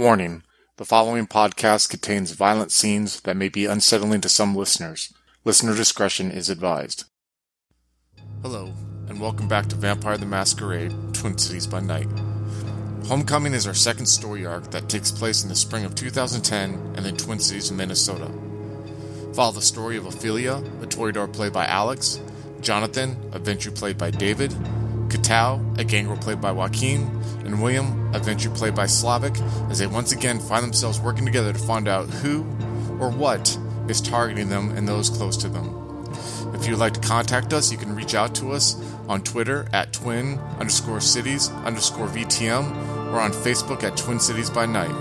Warning 0.00 0.44
the 0.78 0.86
following 0.86 1.26
podcast 1.26 1.90
contains 1.90 2.30
violent 2.30 2.72
scenes 2.72 3.20
that 3.20 3.36
may 3.36 3.50
be 3.50 3.66
unsettling 3.66 4.22
to 4.22 4.30
some 4.30 4.56
listeners. 4.56 5.12
Listener 5.44 5.76
discretion 5.76 6.30
is 6.30 6.48
advised. 6.48 7.04
Hello, 8.40 8.72
and 9.10 9.20
welcome 9.20 9.46
back 9.46 9.66
to 9.66 9.76
Vampire 9.76 10.16
the 10.16 10.24
Masquerade 10.24 10.94
Twin 11.12 11.36
Cities 11.36 11.66
by 11.66 11.80
Night. 11.80 12.08
Homecoming 13.08 13.52
is 13.52 13.66
our 13.66 13.74
second 13.74 14.06
story 14.06 14.46
arc 14.46 14.70
that 14.70 14.88
takes 14.88 15.12
place 15.12 15.42
in 15.42 15.50
the 15.50 15.54
spring 15.54 15.84
of 15.84 15.94
2010 15.96 16.94
and 16.96 17.04
in 17.04 17.14
Twin 17.18 17.38
Cities, 17.38 17.70
Minnesota. 17.70 18.30
Follow 19.34 19.52
the 19.52 19.60
story 19.60 19.98
of 19.98 20.06
Ophelia, 20.06 20.64
a 20.80 20.86
Toreador 20.86 21.30
played 21.30 21.52
by 21.52 21.66
Alex, 21.66 22.22
Jonathan, 22.62 23.18
a 23.32 23.38
Ventrue 23.38 23.76
played 23.76 23.98
by 23.98 24.10
David, 24.10 24.56
Katao, 25.10 25.78
a 25.78 25.84
Gangrel 25.84 26.16
played 26.16 26.40
by 26.40 26.52
Joaquin, 26.52 27.02
and 27.44 27.62
William, 27.62 28.14
a 28.14 28.20
Ventrue 28.20 28.54
played 28.56 28.74
by 28.74 28.86
Slavic, 28.86 29.38
as 29.70 29.78
they 29.78 29.86
once 29.86 30.12
again 30.12 30.38
find 30.38 30.64
themselves 30.64 31.00
working 31.00 31.26
together 31.26 31.52
to 31.52 31.58
find 31.58 31.88
out 31.88 32.08
who 32.08 32.42
or 33.00 33.10
what 33.10 33.58
is 33.88 34.00
targeting 34.00 34.48
them 34.48 34.70
and 34.70 34.86
those 34.86 35.10
close 35.10 35.36
to 35.38 35.48
them. 35.48 35.76
If 36.54 36.66
you'd 36.66 36.78
like 36.78 36.94
to 36.94 37.00
contact 37.00 37.52
us, 37.52 37.70
you 37.70 37.78
can 37.78 37.94
reach 37.94 38.14
out 38.14 38.34
to 38.36 38.52
us 38.52 38.76
on 39.08 39.22
Twitter 39.22 39.66
at 39.72 39.92
twin 39.92 40.38
underscore 40.58 41.00
cities 41.00 41.50
underscore 41.50 42.08
VTM 42.08 43.12
or 43.12 43.20
on 43.20 43.32
Facebook 43.32 43.82
at 43.82 43.96
Twin 43.96 44.20
Cities 44.20 44.50
by 44.50 44.66
Night. 44.66 44.94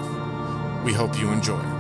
We 0.84 0.94
hope 0.94 1.20
you 1.20 1.32
enjoy. 1.32 1.79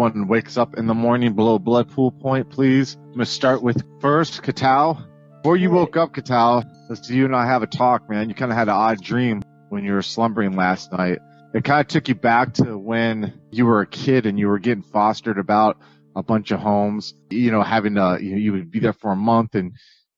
Everyone 0.00 0.28
wakes 0.28 0.56
up 0.56 0.78
in 0.78 0.86
the 0.86 0.94
morning 0.94 1.34
below 1.34 1.58
blood 1.58 1.90
pool 1.90 2.10
point, 2.10 2.48
please. 2.48 2.96
I'm 2.96 3.12
gonna 3.12 3.26
start 3.26 3.62
with 3.62 3.84
first 4.00 4.42
Katao. 4.42 4.98
Before 5.42 5.58
you 5.58 5.70
woke 5.70 5.98
up, 5.98 6.14
Katao, 6.14 6.64
let's 6.88 7.10
you 7.10 7.26
and 7.26 7.36
I 7.36 7.44
have 7.44 7.62
a 7.62 7.66
talk, 7.66 8.08
man. 8.08 8.30
You 8.30 8.34
kind 8.34 8.50
of 8.50 8.56
had 8.56 8.68
an 8.68 8.74
odd 8.74 9.02
dream 9.02 9.42
when 9.68 9.84
you 9.84 9.92
were 9.92 10.00
slumbering 10.00 10.56
last 10.56 10.90
night. 10.90 11.18
It 11.52 11.64
kind 11.64 11.82
of 11.82 11.88
took 11.88 12.08
you 12.08 12.14
back 12.14 12.54
to 12.54 12.78
when 12.78 13.42
you 13.50 13.66
were 13.66 13.82
a 13.82 13.86
kid 13.86 14.24
and 14.24 14.38
you 14.38 14.48
were 14.48 14.58
getting 14.58 14.82
fostered 14.82 15.38
about 15.38 15.76
a 16.16 16.22
bunch 16.22 16.50
of 16.50 16.60
homes. 16.60 17.12
You 17.28 17.50
know, 17.50 17.62
having 17.62 17.96
to 17.96 18.16
you, 18.22 18.36
you 18.36 18.52
would 18.52 18.70
be 18.70 18.80
there 18.80 18.94
for 18.94 19.12
a 19.12 19.16
month 19.16 19.54
and 19.54 19.72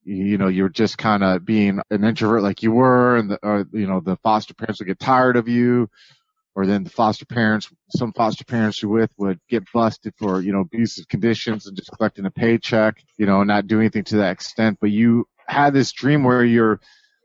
you 0.05 0.39
know 0.39 0.47
you're 0.47 0.69
just 0.69 0.97
kind 0.97 1.25
of 1.25 1.45
being 1.45 1.81
an 1.91 2.05
introvert 2.05 2.45
like 2.45 2.63
you 2.63 2.71
were, 2.71 3.17
and 3.17 3.33
the, 3.33 3.39
or 3.43 3.67
you 3.73 3.89
know 3.89 3.99
the 3.99 4.17
foster 4.23 4.55
parents 4.55 4.79
would 4.79 4.87
get 4.87 5.01
tired 5.01 5.37
of 5.37 5.49
you 5.49 5.91
or 6.55 6.67
then 6.67 6.85
the 6.85 6.91
foster 6.91 7.25
parents, 7.25 7.71
some 7.89 8.13
foster 8.13 8.45
parents 8.45 8.83
you're 8.83 8.91
with 8.91 9.11
would 9.17 9.41
get 9.49 9.65
busted 9.73 10.15
for, 10.19 10.41
you 10.41 10.53
know, 10.53 10.61
abusive 10.61 11.09
conditions 11.09 11.67
and 11.67 11.77
just 11.77 11.91
collecting 11.93 12.27
a 12.27 12.31
paycheck, 12.31 13.03
you 13.17 13.27
know, 13.27 13.43
not 13.43 13.67
doing 13.67 13.83
anything 13.83 14.05
to 14.05 14.17
that 14.17 14.33
extent. 14.33 14.79
But 14.81 14.91
you 14.91 15.27
had 15.47 15.73
this 15.73 15.93
dream 15.93 16.25
where 16.25 16.45
you're 16.45 16.81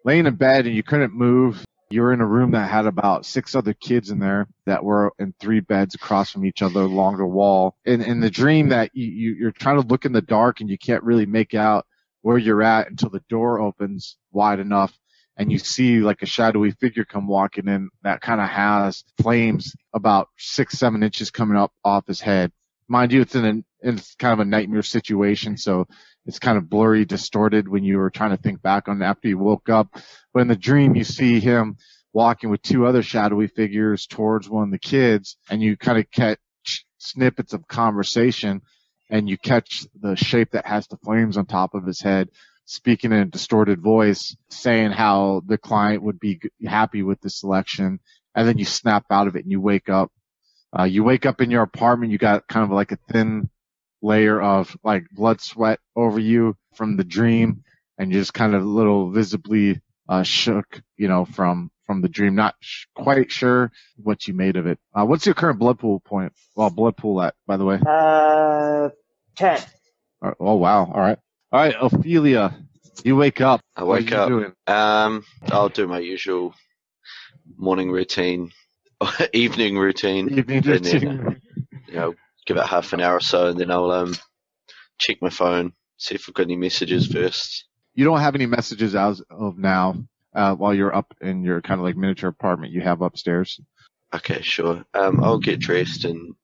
laying 0.05 0.27
in 0.27 0.35
bed 0.35 0.65
and 0.65 0.75
you 0.75 0.83
couldn't 0.83 1.13
move. 1.13 1.65
You 1.89 2.01
were 2.01 2.13
in 2.13 2.21
a 2.21 2.25
room 2.25 2.51
that 2.51 2.69
had 2.69 2.85
about 2.85 3.25
six 3.25 3.55
other 3.55 3.73
kids 3.73 4.09
in 4.09 4.19
there 4.19 4.47
that 4.65 4.83
were 4.83 5.13
in 5.19 5.33
three 5.39 5.61
beds 5.61 5.95
across 5.95 6.31
from 6.31 6.45
each 6.45 6.61
other 6.61 6.81
along 6.81 7.17
the 7.17 7.25
wall. 7.25 7.75
And 7.85 8.01
in 8.01 8.19
the 8.19 8.29
dream 8.29 8.69
that 8.69 8.91
you, 8.93 9.35
you're 9.35 9.51
trying 9.51 9.81
to 9.81 9.87
look 9.87 10.05
in 10.05 10.11
the 10.11 10.21
dark 10.21 10.59
and 10.59 10.69
you 10.69 10.77
can't 10.77 11.03
really 11.03 11.25
make 11.25 11.53
out 11.53 11.85
where 12.21 12.37
you're 12.37 12.63
at 12.63 12.89
until 12.89 13.09
the 13.09 13.23
door 13.29 13.59
opens 13.59 14.17
wide 14.31 14.59
enough 14.59 14.97
and 15.37 15.51
you 15.51 15.59
see 15.59 15.99
like 15.99 16.21
a 16.23 16.25
shadowy 16.25 16.71
figure 16.71 17.05
come 17.05 17.27
walking 17.27 17.67
in 17.67 17.89
that 18.01 18.21
kind 18.21 18.41
of 18.41 18.49
has 18.49 19.03
flames 19.21 19.75
about 19.93 20.29
six, 20.37 20.77
seven 20.77 21.03
inches 21.03 21.29
coming 21.29 21.57
up 21.57 21.71
off 21.85 22.07
his 22.07 22.19
head. 22.19 22.51
Mind 22.87 23.13
you, 23.13 23.21
it's 23.21 23.35
in 23.35 23.45
a, 23.45 23.87
it's 23.87 24.15
kind 24.15 24.33
of 24.33 24.39
a 24.39 24.45
nightmare 24.49 24.81
situation, 24.81 25.57
so 25.57 25.87
it's 26.25 26.39
kind 26.39 26.57
of 26.57 26.69
blurry, 26.69 27.05
distorted 27.05 27.67
when 27.67 27.83
you 27.83 27.97
were 27.97 28.09
trying 28.09 28.31
to 28.31 28.41
think 28.41 28.61
back 28.61 28.87
on 28.87 29.01
after 29.01 29.27
you 29.27 29.37
woke 29.37 29.69
up. 29.69 29.89
But 30.33 30.41
in 30.41 30.47
the 30.47 30.55
dream, 30.55 30.95
you 30.95 31.03
see 31.03 31.39
him 31.39 31.77
walking 32.13 32.49
with 32.49 32.61
two 32.63 32.87
other 32.87 33.03
shadowy 33.03 33.47
figures 33.47 34.07
towards 34.07 34.49
one 34.49 34.63
of 34.63 34.71
the 34.71 34.79
kids, 34.79 35.37
and 35.49 35.61
you 35.61 35.77
kind 35.77 35.99
of 35.99 36.09
catch 36.09 36.39
snippets 36.97 37.53
of 37.53 37.67
conversation, 37.67 38.61
and 39.09 39.29
you 39.29 39.37
catch 39.37 39.85
the 40.01 40.15
shape 40.15 40.51
that 40.51 40.65
has 40.65 40.87
the 40.87 40.97
flames 40.97 41.37
on 41.37 41.45
top 41.45 41.75
of 41.75 41.85
his 41.85 42.01
head 42.01 42.29
speaking 42.67 43.13
in 43.13 43.19
a 43.19 43.25
distorted 43.25 43.81
voice, 43.81 44.35
saying 44.49 44.91
how 44.91 45.41
the 45.47 45.57
client 45.57 46.03
would 46.03 46.19
be 46.19 46.39
happy 46.65 47.01
with 47.01 47.19
the 47.21 47.29
selection, 47.29 47.99
and 48.35 48.47
then 48.47 48.57
you 48.57 48.65
snap 48.65 49.05
out 49.09 49.27
of 49.27 49.35
it 49.35 49.43
and 49.43 49.51
you 49.51 49.61
wake 49.61 49.89
up. 49.89 50.11
Uh, 50.77 50.83
you 50.83 51.03
wake 51.03 51.25
up 51.25 51.41
in 51.41 51.49
your 51.49 51.63
apartment, 51.63 52.11
you 52.11 52.17
got 52.17 52.47
kind 52.47 52.65
of 52.65 52.71
like 52.71 52.91
a 52.91 52.99
thin 53.09 53.49
layer 54.01 54.39
of 54.39 54.75
like 54.83 55.05
blood 55.09 55.39
sweat 55.41 55.79
over 55.95 56.19
you 56.19 56.55
from 56.75 56.97
the 56.97 57.05
dream, 57.05 57.63
and 57.97 58.11
you're 58.11 58.21
just 58.21 58.33
kind 58.33 58.53
of 58.53 58.61
a 58.61 58.65
little 58.65 59.11
visibly 59.11 59.81
uh, 60.09 60.23
shook, 60.23 60.81
you 60.97 61.07
know, 61.07 61.23
from 61.23 61.71
from 61.85 62.01
the 62.01 62.09
dream. 62.09 62.35
Not 62.35 62.55
sh- 62.59 62.85
quite 62.93 63.31
sure 63.31 63.71
what 63.95 64.27
you 64.27 64.33
made 64.33 64.57
of 64.57 64.67
it. 64.67 64.77
Uh, 64.93 65.05
what's 65.05 65.25
your 65.25 65.35
current 65.35 65.57
blood 65.57 65.79
pool 65.79 66.01
point? 66.01 66.33
Well, 66.53 66.69
blood 66.69 66.97
pool 66.97 67.21
at, 67.21 67.33
by 67.47 67.55
the 67.55 67.65
way. 67.65 67.79
Uh, 67.85 68.89
ten. 69.37 69.61
Oh 70.21 70.55
wow! 70.55 70.91
All 70.91 70.99
right. 70.99 71.17
All 71.49 71.61
right, 71.61 71.75
Ophelia, 71.79 72.53
you 73.05 73.15
wake 73.15 73.39
up. 73.39 73.61
I 73.75 73.85
wake 73.85 74.11
up. 74.11 74.27
doing? 74.27 74.51
Um, 74.67 75.23
I'll 75.49 75.69
do 75.69 75.87
my 75.87 75.99
usual 75.99 76.53
morning 77.55 77.89
routine, 77.89 78.51
evening 79.33 79.77
routine. 79.77 80.27
Evening 80.27 80.57
and 80.57 80.65
then, 80.65 80.83
routine. 80.83 81.41
You 81.87 81.93
know, 81.93 82.15
give 82.45 82.57
it 82.57 82.65
half 82.65 82.91
an 82.91 82.99
hour 82.99 83.15
or 83.15 83.21
so, 83.21 83.47
and 83.47 83.57
then 83.59 83.71
I'll 83.71 83.91
um 83.91 84.13
check 84.97 85.21
my 85.21 85.29
phone, 85.29 85.71
see 85.95 86.15
if 86.15 86.25
I've 86.27 86.35
got 86.35 86.43
any 86.43 86.57
messages 86.57 87.07
first. 87.07 87.65
You 87.95 88.03
don't 88.03 88.19
have 88.19 88.35
any 88.35 88.45
messages 88.45 88.93
as 88.93 89.21
of 89.29 89.57
now. 89.57 89.95
Uh, 90.35 90.53
while 90.53 90.73
you're 90.73 90.93
up 90.93 91.13
in 91.21 91.43
your 91.43 91.61
kind 91.61 91.79
of 91.79 91.85
like 91.85 91.95
miniature 91.95 92.29
apartment 92.29 92.73
you 92.73 92.81
have 92.81 93.01
upstairs. 93.01 93.59
Okay, 94.13 94.41
sure. 94.41 94.83
Um, 94.93 95.23
I'll 95.23 95.39
get 95.39 95.59
dressed 95.59 96.03
and 96.03 96.35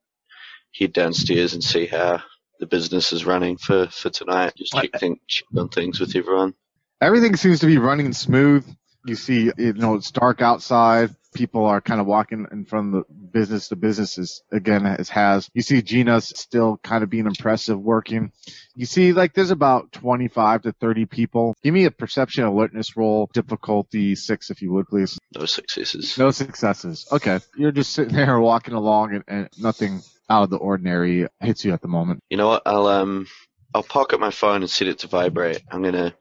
head 0.74 0.94
downstairs 0.94 1.54
and 1.54 1.64
see 1.64 1.86
how 1.88 2.24
the 2.64 2.68
business 2.68 3.12
is 3.12 3.26
running 3.26 3.58
for 3.58 3.88
for 3.88 4.10
tonight. 4.10 4.54
Just 4.56 4.74
check, 4.74 4.92
thing, 4.98 5.20
check 5.28 5.48
on 5.58 5.68
things 5.68 6.00
with 6.00 6.16
everyone. 6.16 6.54
Everything 7.02 7.36
seems 7.36 7.60
to 7.60 7.66
be 7.66 7.78
running 7.78 8.14
smooth. 8.14 8.66
You 9.06 9.16
see, 9.16 9.52
you 9.58 9.74
know, 9.74 9.96
it's 9.96 10.12
dark 10.12 10.42
outside. 10.42 11.14
People 11.36 11.66
are 11.66 11.82
kind 11.82 12.00
of 12.00 12.08
walking 12.08 12.48
in 12.54 12.64
front 12.64 12.96
of 12.96 13.04
the 13.06 13.14
business. 13.14 13.68
The 13.68 13.76
businesses 13.76 14.44
again 14.50 14.86
as 14.86 15.10
has. 15.10 15.50
You 15.54 15.62
see 15.62 15.82
Gina's 15.82 16.32
still 16.38 16.78
kind 16.84 17.04
of 17.04 17.10
being 17.10 17.26
impressive 17.26 17.78
working. 17.78 18.32
You 18.76 18.86
see, 18.86 19.12
like 19.12 19.34
there's 19.34 19.52
about 19.52 19.92
25 19.92 20.62
to 20.62 20.72
30 20.72 21.06
people. 21.08 21.56
Give 21.64 21.74
me 21.74 21.84
a 21.84 21.92
perception 21.92 22.46
alertness 22.46 22.96
roll, 22.96 23.30
difficulty 23.34 24.16
six, 24.16 24.52
if 24.52 24.62
you 24.62 24.72
would, 24.72 24.88
please. 24.88 25.20
No 25.36 25.46
successes. 25.46 26.18
No 26.18 26.32
successes. 26.32 27.08
Okay. 27.12 27.42
You're 27.58 27.74
just 27.74 27.92
sitting 27.92 28.16
there 28.16 28.40
walking 28.40 28.74
along 28.76 29.16
and, 29.16 29.24
and 29.28 29.50
nothing 29.60 30.02
out 30.30 30.44
of 30.44 30.50
the 30.50 30.58
ordinary 30.58 31.28
hits 31.40 31.66
you 31.66 31.74
at 31.74 31.82
the 31.82 31.88
moment. 31.88 32.22
You 32.30 32.38
know 32.38 32.48
what? 32.48 32.64
I'll 32.66 32.88
um 32.88 33.28
I'll 33.74 33.84
pocket 33.84 34.20
my 34.20 34.32
phone 34.32 34.62
and 34.62 34.70
set 34.70 34.88
it 34.88 35.00
to 35.00 35.08
vibrate. 35.08 35.62
I'm 35.72 35.82
gonna 35.84 36.14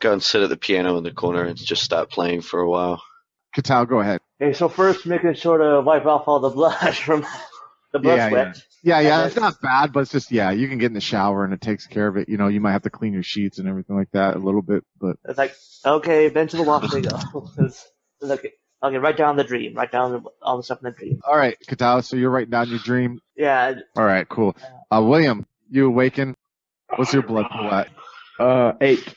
go 0.00 0.12
and 0.12 0.22
sit 0.22 0.42
at 0.42 0.48
the 0.50 0.56
piano 0.56 0.96
in 0.98 1.04
the 1.04 1.12
corner 1.12 1.44
and 1.44 1.56
just 1.56 1.82
start 1.82 2.10
playing 2.10 2.42
for 2.42 2.60
a 2.60 2.68
while. 2.68 3.02
Katao, 3.56 3.88
go 3.88 4.00
ahead. 4.00 4.20
Okay, 4.42 4.52
so 4.52 4.68
first 4.68 5.06
making 5.06 5.34
sure 5.34 5.58
to 5.58 5.80
wipe 5.80 6.06
off 6.06 6.26
all 6.26 6.40
the 6.40 6.50
blood 6.50 6.94
from 7.06 7.24
the 7.92 7.98
blood 8.00 8.16
Yeah, 8.16 8.28
sweat. 8.28 8.62
Yeah, 8.82 9.00
yeah, 9.00 9.18
And 9.20 9.26
it's 9.28 9.36
not 9.40 9.60
bad, 9.62 9.92
but 9.92 10.00
it's 10.00 10.12
just, 10.12 10.30
yeah, 10.30 10.50
you 10.50 10.68
can 10.68 10.76
get 10.76 10.86
in 10.86 10.92
the 10.92 11.00
shower 11.00 11.44
and 11.44 11.54
it 11.54 11.60
takes 11.62 11.86
care 11.86 12.06
of 12.06 12.16
it. 12.18 12.28
You 12.28 12.36
know, 12.36 12.48
you 12.48 12.60
might 12.60 12.72
have 12.72 12.82
to 12.82 12.90
clean 12.90 13.14
your 13.14 13.22
sheets 13.22 13.58
and 13.58 13.68
everything 13.68 13.96
like 13.96 14.10
that 14.10 14.36
a 14.36 14.38
little 14.38 14.60
bit, 14.60 14.84
but 15.00 15.16
It's 15.24 15.38
like, 15.38 15.54
okay, 15.86 16.28
then 16.28 16.48
to 16.48 16.56
the 16.58 16.64
wash 16.64 16.92
we 16.92 17.00
go. 17.00 17.16
It's- 17.58 17.88
it's 18.20 18.30
okay, 18.30 18.52
okay, 18.84 18.98
write 18.98 19.16
down 19.16 19.36
the 19.36 19.44
dream. 19.44 19.74
Write 19.74 19.92
down 19.92 20.12
the, 20.12 20.22
all 20.42 20.56
the 20.56 20.62
stuff 20.62 20.78
in 20.82 20.90
the 20.90 20.96
dream. 20.96 21.20
all 21.26 21.36
right, 21.36 21.56
Katao, 21.68 22.04
so 22.04 22.16
you're 22.16 22.30
writing 22.30 22.50
down 22.50 22.68
your 22.68 22.78
dream. 22.80 23.20
Yeah, 23.36 23.74
All 23.96 24.04
right, 24.04 24.28
cool. 24.28 24.56
Uh, 24.90 25.02
William, 25.02 25.46
you 25.70 25.86
awaken. 25.86 26.36
What's 26.96 27.12
your 27.12 27.22
blood 27.22 27.46
pool 27.50 27.72
at? 27.72 27.88
Uh, 28.38 28.72
eight. 28.80 29.14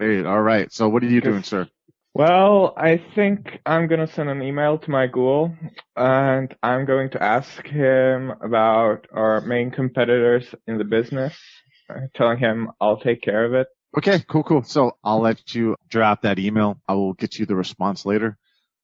Eight. 0.00 0.26
All 0.26 0.40
right. 0.40 0.72
So 0.72 0.88
what 0.88 1.02
are 1.02 1.08
you 1.08 1.20
doing, 1.20 1.42
sir? 1.42 1.68
Well, 2.14 2.74
I 2.76 3.00
think 3.14 3.60
I'm 3.64 3.86
gonna 3.86 4.08
send 4.08 4.28
an 4.28 4.42
email 4.42 4.78
to 4.78 4.90
my 4.90 5.06
ghoul, 5.06 5.54
and 5.94 6.52
I'm 6.62 6.84
going 6.86 7.10
to 7.10 7.22
ask 7.22 7.64
him 7.64 8.32
about 8.42 9.06
our 9.12 9.40
main 9.42 9.70
competitors 9.70 10.52
in 10.66 10.78
the 10.78 10.84
business, 10.84 11.36
uh, 11.88 12.00
telling 12.16 12.38
him 12.38 12.70
I'll 12.80 12.98
take 12.98 13.22
care 13.22 13.44
of 13.44 13.54
it. 13.54 13.68
Okay, 13.96 14.24
cool, 14.28 14.42
cool. 14.42 14.62
So 14.62 14.96
I'll 15.04 15.20
let 15.20 15.54
you 15.54 15.76
draft 15.88 16.22
that 16.22 16.38
email. 16.38 16.80
I 16.88 16.94
will 16.94 17.12
get 17.12 17.38
you 17.38 17.46
the 17.46 17.56
response 17.56 18.04
later 18.04 18.38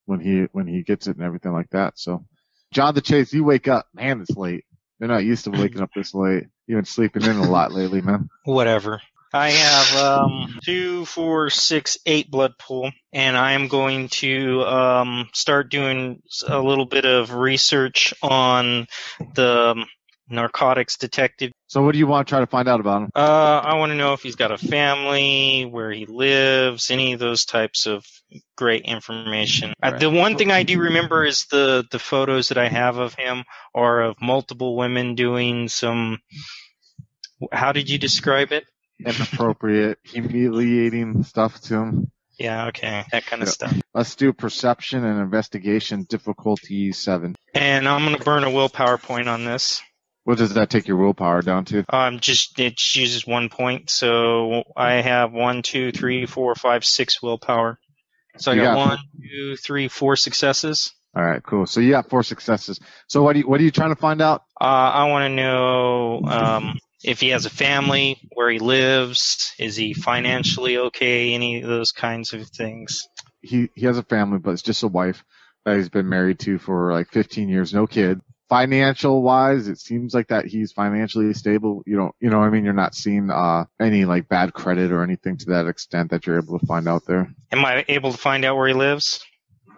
when 0.07 0.21
he 0.21 0.47
when 0.53 0.67
he 0.67 0.83
gets 0.83 1.07
it 1.07 1.17
and 1.17 1.25
everything 1.25 1.53
like 1.53 1.71
that. 1.71 1.99
So, 1.99 2.25
John 2.73 2.95
the 2.95 3.01
Chase, 3.01 3.33
you 3.33 3.45
wake 3.45 3.69
up. 3.69 3.87
Man, 3.95 4.21
it's 4.23 4.37
late. 4.37 4.65
You're 4.99 5.09
not 5.09 5.25
used 5.25 5.45
to 5.45 5.51
waking 5.51 5.83
up 5.83 5.91
this 5.95 6.15
late. 6.15 6.45
You've 6.67 6.79
been 6.79 6.85
sleeping 6.87 7.23
in 7.23 7.37
a 7.37 7.51
lot 7.51 7.73
lately, 7.73 8.01
man. 8.01 8.31
whatever. 8.45 9.01
I 9.33 9.51
have 9.51 9.97
um, 9.97 10.59
two, 10.65 11.05
four, 11.05 11.51
six, 11.51 11.99
eight 12.07 12.31
blood 12.31 12.57
pool, 12.59 12.91
and 13.13 13.37
I 13.37 13.53
am 13.53 13.69
going 13.69 14.09
to 14.09 14.63
um, 14.63 15.29
start 15.35 15.71
doing 15.71 16.23
a 16.47 16.59
little 16.59 16.87
bit 16.87 17.05
of 17.05 17.35
research 17.35 18.15
on 18.23 18.87
the 19.35 19.85
narcotics 20.29 20.97
detective. 20.97 21.53
So 21.69 21.83
what 21.83 21.93
do 21.93 21.99
you 21.99 22.07
want 22.07 22.27
to 22.27 22.31
try 22.33 22.41
to 22.41 22.47
find 22.47 22.69
out 22.69 22.81
about 22.81 23.03
him? 23.03 23.11
Uh, 23.15 23.61
I 23.65 23.75
want 23.75 23.91
to 23.91 23.97
know 23.97 24.13
if 24.13 24.23
he's 24.23 24.37
got 24.37 24.53
a 24.53 24.59
family, 24.59 25.65
where 25.65 25.91
he 25.91 26.07
lives, 26.07 26.91
any 26.91 27.13
of 27.13 27.19
those 27.21 27.45
types 27.45 27.87
of 27.87 28.05
great 28.57 28.83
information. 28.83 29.73
Uh, 29.83 29.99
the 29.99 30.11
one 30.11 30.37
thing 30.37 30.51
I 30.51 30.63
do 30.63 30.79
remember 30.81 31.25
is 31.25 31.47
the 31.47 31.85
the 31.91 31.99
photos 31.99 32.49
that 32.49 32.59
I 32.59 32.69
have 32.69 32.97
of 32.99 33.15
him 33.15 33.45
are 33.75 34.03
of 34.03 34.17
multiple 34.21 34.77
women 34.77 35.15
doing 35.15 35.69
some. 35.69 36.19
How 37.53 37.73
did 37.73 37.91
you 37.91 37.99
describe 37.99 38.53
it? 38.53 38.65
Inappropriate, 39.05 39.99
humiliating 40.05 41.23
stuff 41.23 41.61
to 41.63 41.75
him. 41.75 42.11
Yeah, 42.39 42.67
okay, 42.67 43.05
that 43.13 43.27
kind 43.27 43.43
of 43.43 43.49
Yeah. 43.49 43.53
stuff. 43.53 43.77
Let's 43.95 44.15
do 44.15 44.33
perception 44.33 45.05
and 45.05 45.21
investigation 45.21 46.05
difficulty 46.09 46.93
seven. 46.93 47.35
And 47.55 47.89
I'm 47.89 48.05
gonna 48.05 48.19
burn 48.19 48.45
a 48.45 48.51
willpower 48.51 48.99
point 48.99 49.29
on 49.29 49.45
this. 49.45 49.83
What 50.27 50.39
does 50.39 50.55
that 50.55 50.71
take 50.71 50.89
your 50.89 50.97
willpower 50.97 51.41
down 51.41 51.67
to? 51.67 51.85
Um, 51.89 52.19
just 52.19 52.59
it 52.59 52.81
uses 52.97 53.25
one 53.25 53.49
point, 53.49 53.91
so 53.91 54.65
I 54.77 54.95
have 54.95 55.33
one, 55.33 55.63
two, 55.63 55.93
three, 55.93 56.27
four, 56.27 56.57
five, 56.57 56.85
six 56.85 57.23
willpower. 57.23 57.79
So 58.37 58.51
I 58.51 58.57
got 58.57 58.75
got- 58.75 58.77
one, 58.77 58.99
two, 59.23 59.55
three, 59.55 59.87
four 59.87 60.17
successes. 60.17 60.93
All 61.15 61.23
right, 61.23 61.41
cool. 61.45 61.65
So 61.67 61.79
you 61.79 61.93
got 61.93 62.11
four 62.11 62.25
successes. 62.25 62.81
So 63.07 63.23
what 63.23 63.35
do 63.35 63.39
you, 63.39 63.49
what 63.49 63.61
are 63.61 63.63
you 63.63 63.71
trying 63.71 63.95
to 63.95 64.01
find 64.01 64.21
out? 64.21 64.43
Uh, 64.61 64.65
I 64.65 65.05
want 65.11 65.31
to 65.31 65.35
know 65.35 66.23
um, 66.25 66.81
if 67.05 67.21
he 67.21 67.29
has 67.29 67.47
a 67.47 67.51
family, 67.51 68.19
where 68.33 68.51
he 68.51 68.59
lives, 68.59 69.53
is 69.61 69.77
he 69.77 69.95
financially 69.95 70.77
okay, 70.77 71.35
any 71.35 71.63
of 71.63 71.69
those 71.69 71.93
kinds 71.93 72.33
of 72.33 72.49
things. 72.49 73.07
He 73.43 73.71
he 73.77 73.87
has 73.87 73.97
a 73.97 74.03
family, 74.03 74.39
but 74.41 74.51
it's 74.51 74.63
just 74.63 74.83
a 74.83 74.89
wife 74.89 75.23
that 75.65 75.77
he's 75.77 75.89
been 75.89 76.09
married 76.09 76.41
to 76.41 76.59
for 76.59 76.93
like 76.93 77.13
15 77.13 77.49
years, 77.49 77.73
no 77.73 77.87
kid. 77.87 78.21
Financial 78.49 79.23
wise, 79.23 79.67
it 79.67 79.79
seems 79.79 80.15
like 80.15 80.29
that 80.29 80.47
he's 80.47 80.71
financially 80.71 81.33
stable. 81.35 81.83
You 81.85 81.97
don't, 81.97 82.15
you 82.21 82.31
know, 82.31 82.39
what 82.39 82.47
I 82.47 82.51
mean, 82.51 82.65
you're 82.65 82.73
not 82.73 82.95
seeing 82.95 83.29
uh 83.29 83.65
any 83.81 84.05
like 84.05 84.29
bad 84.29 84.53
credit 84.53 84.93
or 84.93 85.03
anything 85.03 85.37
to 85.39 85.47
that 85.47 85.67
extent 85.67 86.11
that 86.11 86.27
you're 86.27 86.39
able 86.39 86.59
to 86.59 86.67
find 86.67 86.87
out 86.87 87.07
there. 87.07 87.29
Am 87.51 87.65
I 87.65 87.85
able 87.89 88.13
to 88.13 88.19
find 88.19 88.45
out 88.45 88.57
where 88.57 88.69
he 88.69 88.75
lives? 88.75 89.25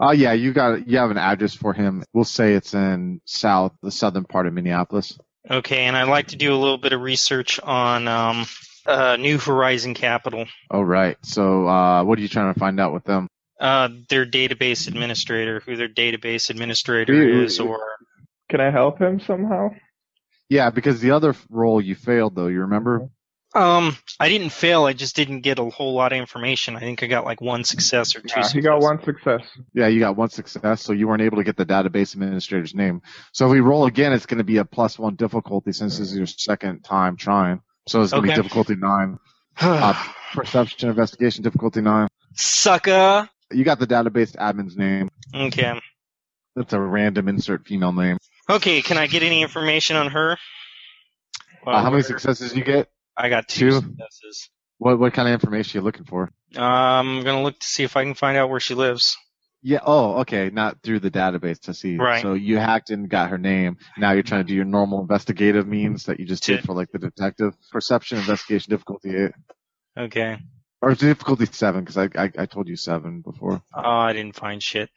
Oh 0.00 0.12
yeah, 0.12 0.32
you 0.32 0.52
got 0.52 0.86
you 0.86 0.98
have 0.98 1.10
an 1.10 1.18
address 1.18 1.54
for 1.54 1.72
him. 1.72 2.04
We'll 2.12 2.24
say 2.24 2.54
it's 2.54 2.74
in 2.74 3.20
south, 3.24 3.72
the 3.82 3.90
southern 3.90 4.24
part 4.24 4.46
of 4.46 4.52
Minneapolis. 4.52 5.18
Okay, 5.50 5.84
and 5.84 5.96
I'd 5.96 6.08
like 6.08 6.28
to 6.28 6.36
do 6.36 6.52
a 6.52 6.56
little 6.56 6.76
bit 6.76 6.92
of 6.92 7.00
research 7.00 7.58
on 7.60 8.06
um, 8.06 8.46
uh, 8.84 9.16
New 9.16 9.38
Horizon 9.38 9.94
Capital. 9.94 10.44
Oh 10.70 10.82
right. 10.82 11.16
So 11.22 11.66
uh 11.66 12.04
what 12.04 12.18
are 12.18 12.22
you 12.22 12.28
trying 12.28 12.52
to 12.52 12.60
find 12.60 12.78
out 12.78 12.92
with 12.92 13.04
them? 13.04 13.28
Uh, 13.58 13.88
their 14.08 14.24
database 14.24 14.86
administrator, 14.86 15.60
who 15.60 15.74
their 15.74 15.88
database 15.88 16.48
administrator 16.48 17.42
is, 17.42 17.58
or 17.58 17.80
Can 18.48 18.60
I 18.60 18.70
help 18.70 18.98
him 19.00 19.20
somehow? 19.20 19.70
Yeah, 20.48 20.70
because 20.70 21.00
the 21.00 21.10
other 21.10 21.34
role 21.50 21.80
you 21.80 21.94
failed 21.94 22.34
though. 22.34 22.46
You 22.46 22.60
remember? 22.62 23.08
um, 23.54 23.96
I 24.20 24.28
didn't 24.28 24.50
fail. 24.50 24.84
I 24.84 24.92
just 24.92 25.16
didn't 25.16 25.40
get 25.40 25.58
a 25.58 25.64
whole 25.64 25.94
lot 25.94 26.12
of 26.12 26.18
information. 26.18 26.76
I 26.76 26.80
think 26.80 27.02
I 27.02 27.06
got 27.06 27.24
like 27.24 27.40
one 27.40 27.64
success 27.64 28.14
or 28.14 28.20
two. 28.20 28.40
Yeah, 28.40 28.48
he 28.48 28.60
got 28.60 28.80
one 28.80 29.02
success. 29.02 29.42
Yeah, 29.74 29.88
you 29.88 30.00
got 30.00 30.16
one 30.16 30.28
success, 30.30 30.82
so 30.82 30.92
you 30.92 31.08
weren't 31.08 31.22
able 31.22 31.38
to 31.38 31.44
get 31.44 31.56
the 31.56 31.64
database 31.66 32.14
administrator's 32.14 32.74
name. 32.74 33.00
So 33.32 33.46
if 33.46 33.52
we 33.52 33.60
roll 33.60 33.86
again, 33.86 34.12
it's 34.12 34.26
going 34.26 34.38
to 34.38 34.44
be 34.44 34.58
a 34.58 34.64
plus 34.64 34.98
one 34.98 35.14
difficulty 35.16 35.72
since 35.72 35.98
this 35.98 36.10
is 36.12 36.16
your 36.16 36.26
second 36.26 36.82
time 36.84 37.16
trying. 37.16 37.60
So 37.86 38.02
it's 38.02 38.12
going 38.12 38.24
to 38.24 38.28
Okay. 38.30 38.36
be 38.36 38.42
difficulty 38.42 38.76
nine. 38.76 39.18
Uh, 39.60 39.94
perception 40.34 40.88
investigation 40.88 41.42
difficulty 41.42 41.80
nine. 41.80 42.06
Sucker. 42.34 43.28
You 43.50 43.64
got 43.64 43.80
the 43.80 43.86
database 43.88 44.36
admin's 44.36 44.76
name. 44.76 45.10
Okay. 45.34 45.80
That's 46.54 46.72
a 46.74 46.80
random 46.80 47.28
insert 47.28 47.66
female 47.66 47.92
name. 47.92 48.18
Okay. 48.48 48.82
Can 48.82 48.96
I 48.98 49.06
get 49.06 49.22
any 49.22 49.42
information 49.42 49.96
on 49.96 50.08
her? 50.10 50.38
Uh, 51.66 51.82
how 51.82 51.90
many 51.90 52.02
successes 52.02 52.54
you 52.54 52.64
get? 52.64 52.88
I 53.16 53.28
got 53.28 53.48
two, 53.48 53.70
Two? 53.70 53.76
successes. 53.76 54.50
What 54.78 54.98
what 54.98 55.12
kind 55.12 55.28
of 55.28 55.34
information 55.34 55.76
are 55.76 55.80
you 55.80 55.84
looking 55.84 56.04
for? 56.04 56.32
I'm 56.56 57.24
gonna 57.24 57.42
look 57.42 57.58
to 57.58 57.66
see 57.66 57.82
if 57.82 57.96
I 57.96 58.04
can 58.04 58.14
find 58.14 58.36
out 58.38 58.48
where 58.48 58.60
she 58.60 58.74
lives. 58.74 59.16
Yeah. 59.60 59.80
Oh, 59.84 60.20
okay. 60.20 60.50
Not 60.50 60.82
through 60.84 61.00
the 61.00 61.10
database 61.10 61.58
to 61.62 61.74
see. 61.74 61.96
Right. 61.96 62.22
So 62.22 62.34
you 62.34 62.58
hacked 62.58 62.90
and 62.90 63.08
got 63.10 63.30
her 63.30 63.38
name. 63.38 63.76
Now 63.96 64.12
you're 64.12 64.22
trying 64.22 64.44
to 64.44 64.48
do 64.48 64.54
your 64.54 64.64
normal 64.64 65.00
investigative 65.00 65.66
means 65.66 66.04
that 66.04 66.20
you 66.20 66.26
just 66.26 66.44
did 66.44 66.64
for 66.64 66.74
like 66.74 66.90
the 66.92 66.98
detective. 67.00 67.54
Perception 67.72 68.18
investigation 68.18 68.70
difficulty 68.70 69.16
eight. 69.16 69.32
Okay. 69.98 70.38
Or 70.80 70.94
difficulty 70.94 71.46
seven, 71.46 71.80
because 71.82 71.96
I, 71.98 72.04
I 72.14 72.30
I 72.38 72.46
told 72.46 72.68
you 72.68 72.76
seven 72.76 73.20
before. 73.20 73.60
Oh, 73.74 73.80
I 73.82 74.12
didn't 74.12 74.36
find 74.36 74.62
shit. 74.62 74.88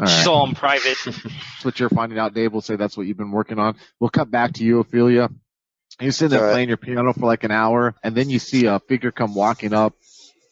All 0.00 0.06
She's 0.06 0.18
right. 0.18 0.26
all 0.26 0.48
in 0.48 0.54
private. 0.56 0.96
That's 1.04 1.24
what 1.64 1.78
you're 1.78 1.88
finding 1.88 2.18
out, 2.18 2.34
Dave. 2.34 2.52
We'll 2.52 2.62
say 2.62 2.74
that's 2.74 2.96
what 2.96 3.06
you've 3.06 3.16
been 3.16 3.30
working 3.30 3.60
on. 3.60 3.76
We'll 4.00 4.10
cut 4.10 4.28
back 4.30 4.54
to 4.54 4.64
you, 4.64 4.80
Ophelia. 4.80 5.30
You're 6.00 6.10
sitting 6.12 6.30
there 6.30 6.40
All 6.40 6.46
right. 6.46 6.52
playing 6.54 6.68
your 6.68 6.78
piano 6.78 7.12
for 7.12 7.26
like 7.26 7.44
an 7.44 7.52
hour, 7.52 7.94
and 8.02 8.14
then 8.16 8.28
you 8.28 8.40
see 8.40 8.66
a 8.66 8.80
figure 8.80 9.12
come 9.12 9.34
walking 9.34 9.72
up 9.72 9.94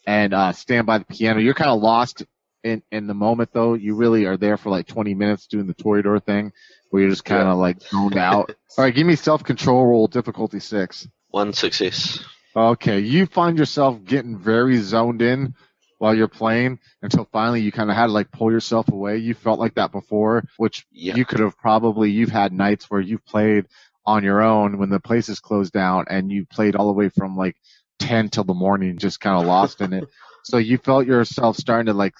and 0.07 0.33
uh, 0.33 0.53
stand 0.53 0.85
by 0.87 0.99
the 0.99 1.05
piano. 1.05 1.41
You're 1.41 1.55
kind 1.55 1.71
of 1.71 1.81
lost 1.81 2.23
in 2.63 2.81
in 2.91 3.07
the 3.07 3.13
moment, 3.13 3.49
though. 3.51 3.73
You 3.73 3.95
really 3.95 4.25
are 4.25 4.37
there 4.37 4.55
for 4.57 4.69
like 4.69 4.87
20 4.87 5.13
minutes 5.13 5.47
doing 5.47 5.67
the 5.67 5.73
Toreador 5.75 6.23
thing, 6.23 6.53
where 6.89 7.01
you're 7.01 7.11
just 7.11 7.25
kind 7.25 7.47
of 7.49 7.57
like 7.57 7.81
zoned 7.81 8.17
out. 8.17 8.51
All 8.77 8.83
right, 8.85 8.95
give 8.95 9.05
me 9.07 9.15
self 9.17 9.43
control 9.43 9.85
roll, 9.85 10.07
difficulty 10.07 10.59
six. 10.61 11.05
One 11.31 11.51
success. 11.53 12.23
Okay, 12.55 12.99
you 12.99 13.25
find 13.25 13.57
yourself 13.57 14.03
getting 14.03 14.37
very 14.37 14.77
zoned 14.77 15.21
in 15.21 15.53
while 15.99 16.15
you're 16.15 16.27
playing 16.27 16.79
until 17.01 17.25
finally 17.31 17.61
you 17.61 17.71
kind 17.71 17.89
of 17.89 17.95
had 17.95 18.07
to 18.07 18.11
like 18.11 18.31
pull 18.31 18.51
yourself 18.51 18.89
away. 18.89 19.17
You 19.17 19.33
felt 19.33 19.59
like 19.59 19.75
that 19.75 19.91
before, 19.91 20.43
which 20.57 20.85
Yeah. 20.91 21.15
you 21.15 21.25
could 21.25 21.39
have 21.39 21.57
probably, 21.57 22.09
you've 22.11 22.29
had 22.31 22.51
nights 22.53 22.89
where 22.89 23.01
you've 23.01 23.25
played 23.25 23.65
on 24.05 24.23
your 24.23 24.41
own 24.41 24.77
when 24.77 24.89
the 24.89 24.99
place 24.99 25.29
is 25.29 25.39
closed 25.39 25.73
down 25.73 26.05
and 26.09 26.31
you 26.31 26.45
played 26.45 26.75
all 26.75 26.87
the 26.87 26.93
way 26.93 27.09
from 27.09 27.37
like 27.37 27.55
10 27.99 28.29
till 28.29 28.45
the 28.45 28.53
morning, 28.53 28.97
just 28.97 29.19
kind 29.19 29.39
of 29.39 29.45
lost 29.47 29.81
in 29.81 29.93
it. 29.93 30.05
So 30.45 30.57
you 30.57 30.77
felt 30.77 31.05
yourself 31.05 31.57
starting 31.57 31.87
to 31.87 31.93
like 31.93 32.13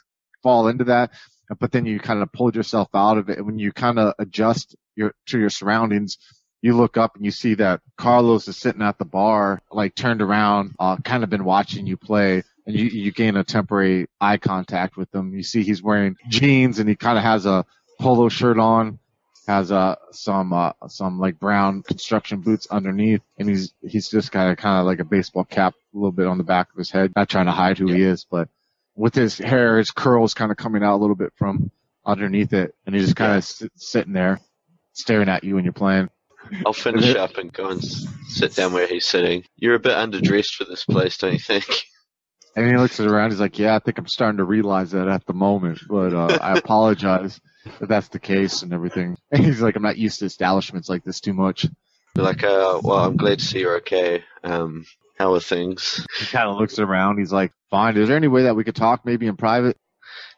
fall 0.44 0.68
into 0.68 0.84
that, 0.84 1.12
but 1.58 1.72
then 1.72 1.86
you 1.86 2.00
kind 2.00 2.22
of 2.22 2.32
pulled 2.34 2.54
yourself 2.54 2.90
out 2.94 3.18
of 3.18 3.30
it. 3.30 3.38
And 3.38 3.48
when 3.48 3.58
you 3.58 3.72
kind 3.72 3.98
of 3.98 4.14
adjust 4.20 4.76
your, 4.96 5.14
to 5.28 5.40
your 5.40 5.50
surroundings, 5.50 6.18
you 6.62 6.76
look 6.76 6.98
up 6.98 7.16
and 7.16 7.26
you 7.26 7.32
see 7.32 7.56
that 7.56 7.82
Carlos 7.98 8.48
is 8.48 8.58
sitting 8.58 8.82
at 8.82 8.98
the 8.98 9.06
bar, 9.06 9.62
like 9.72 9.96
turned 9.96 10.22
around, 10.22 10.76
uh, 10.80 10.98
kind 10.98 11.24
of 11.24 11.30
been 11.30 11.46
watching 11.46 11.88
you 11.88 11.98
play. 11.98 12.44
And 12.66 12.78
you, 12.78 12.86
you 12.86 13.12
gain 13.12 13.36
a 13.36 13.44
temporary 13.44 14.08
eye 14.22 14.38
contact 14.38 14.96
with 14.96 15.14
him. 15.14 15.34
You 15.34 15.42
see 15.42 15.64
he's 15.64 15.82
wearing 15.82 16.18
jeans 16.28 16.78
and 16.78 16.88
he 16.88 16.96
kind 16.96 17.18
of 17.18 17.24
has 17.24 17.48
a 17.48 17.66
polo 18.00 18.30
shirt 18.30 18.60
on, 18.60 19.00
has 19.48 19.72
uh, 19.72 19.96
some 20.12 20.54
uh, 20.54 20.74
some 20.88 21.20
like 21.20 21.40
brown 21.40 21.82
construction 21.82 22.42
boots 22.42 22.68
underneath, 22.70 23.22
and 23.40 23.50
he's 23.50 23.74
he's 23.82 24.08
just 24.10 24.32
got 24.32 24.52
a 24.52 24.56
kind 24.56 24.80
of 24.80 24.86
like 24.86 25.00
a 25.00 25.04
baseball 25.04 25.44
cap 25.44 25.74
a 25.74 25.98
little 25.98 26.12
bit 26.12 26.28
on 26.28 26.38
the 26.38 26.44
back 26.44 26.70
of 26.72 26.78
his 26.78 26.92
head, 26.92 27.12
not 27.16 27.28
trying 27.28 27.48
to 27.48 27.52
hide 27.52 27.80
who 27.80 27.92
he 27.92 28.04
is, 28.04 28.26
but 28.30 28.50
with 28.96 29.16
his 29.16 29.38
hair, 29.40 29.80
his 29.80 29.90
curls 29.90 30.36
kind 30.36 30.52
of 30.52 30.58
coming 30.58 30.84
out 30.84 30.96
a 30.96 31.02
little 31.02 31.16
bit 31.16 31.34
from 31.36 31.72
underneath 32.06 32.54
it, 32.54 32.76
and 32.86 32.94
he's 32.94 33.06
just 33.06 33.16
kind 33.16 33.36
of 33.36 33.44
sit, 33.44 33.72
sitting 33.76 34.14
there, 34.14 34.40
staring 34.94 35.30
at 35.30 35.44
you 35.44 35.56
when 35.56 35.64
you're 35.64 35.74
playing. 35.74 36.10
I'll 36.66 36.74
finish 36.74 37.16
up 37.16 37.38
and 37.38 37.52
go 37.52 37.70
and 37.70 37.84
sit 37.84 38.56
down 38.56 38.74
where 38.74 38.88
he's 38.88 39.08
sitting. 39.08 39.44
You're 39.58 39.76
a 39.76 39.80
bit 39.80 39.96
underdressed 39.98 40.54
for 40.54 40.66
this 40.66 40.86
place, 40.86 41.18
don't 41.18 41.34
you 41.34 41.40
think? 41.40 41.66
And 42.56 42.68
he 42.68 42.76
looks 42.76 43.00
around. 43.00 43.30
He's 43.30 43.40
like, 43.40 43.60
"Yeah, 43.60 43.76
I 43.76 43.80
think 43.80 44.00
I'm 44.00 44.08
starting 44.08 44.40
to 44.40 44.44
realize 44.44 44.92
that 44.92 45.08
at 45.08 45.26
the 45.26 45.34
moment, 45.34 45.80
but 45.88 46.14
uh, 46.14 46.40
I 46.42 46.58
apologize 46.58 47.40
if 47.80 47.88
that's 47.88 48.08
the 48.10 48.20
case 48.20 48.64
and 48.64 48.74
everything." 48.74 49.16
And 49.32 49.46
he's 49.46 49.62
like, 49.62 49.76
"I'm 49.76 49.84
not 49.84 49.98
used 49.98 50.20
to 50.20 50.26
establishments 50.26 50.90
like 50.90 51.04
this 51.04 51.22
too 51.22 51.34
much." 51.34 51.68
Like, 52.16 52.44
uh, 52.44 52.82
well, 52.84 53.06
I'm 53.06 53.18
glad 53.18 53.40
to 53.40 53.46
see 53.46 53.60
you're 53.60 53.78
okay. 53.78 54.24
Um, 54.44 54.86
how 55.18 55.36
are 55.36 55.40
things? 55.40 56.06
He 56.20 56.26
kind 56.26 56.50
of 56.50 56.58
looks 56.58 56.80
around. 56.80 57.20
He's 57.20 57.32
like, 57.32 57.54
"Fine. 57.70 57.98
Is 57.98 58.08
there 58.08 58.18
any 58.18 58.28
way 58.28 58.44
that 58.44 58.56
we 58.56 58.64
could 58.64 58.76
talk, 58.76 59.06
maybe 59.06 59.28
in 59.28 59.38
private?" 59.38 59.78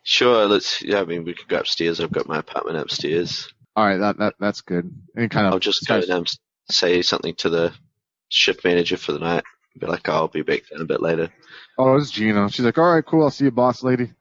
Sure, 0.04 0.48
let's. 0.48 0.82
Yeah, 0.82 1.00
I 1.02 1.06
mean, 1.06 1.24
we 1.24 1.34
could 1.34 1.48
go 1.48 1.60
upstairs. 1.60 2.02
I've 2.02 2.12
got 2.12 2.28
my 2.28 2.40
apartment 2.40 2.78
upstairs. 2.78 3.52
All 3.76 3.86
right, 3.86 3.98
that 3.98 4.18
that 4.18 4.36
that's 4.40 4.62
good. 4.62 4.94
And 5.16 5.32
kind 5.32 5.48
of 5.48 5.54
I'll 5.54 5.60
just 5.60 5.88
go 5.88 5.96
and 5.96 6.10
um, 6.10 6.26
say 6.70 7.02
something 7.02 7.36
to 7.36 7.50
the 7.50 7.74
shift 8.30 8.64
manager 8.66 8.98
for 8.98 9.14
the 9.14 9.20
night. 9.20 9.44
Be 9.80 9.88
like, 9.88 10.10
oh, 10.10 10.14
I'll 10.14 10.28
be 10.28 10.42
back 10.42 10.64
then 10.70 10.82
a 10.82 10.86
bit 10.86 11.02
later. 11.02 11.30
Oh, 11.78 11.96
it's 11.96 12.12
Gina. 12.12 12.50
She's 12.50 12.66
like, 12.66 12.78
"All 12.78 12.94
right, 12.94 13.06
cool. 13.06 13.24
I'll 13.24 13.32
see 13.32 13.46
you, 13.46 13.52
boss 13.52 13.84
lady." 13.84 14.12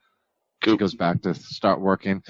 She 0.64 0.76
goes 0.76 0.94
back 0.94 1.22
to 1.22 1.34
start 1.34 1.80
working. 1.80 2.22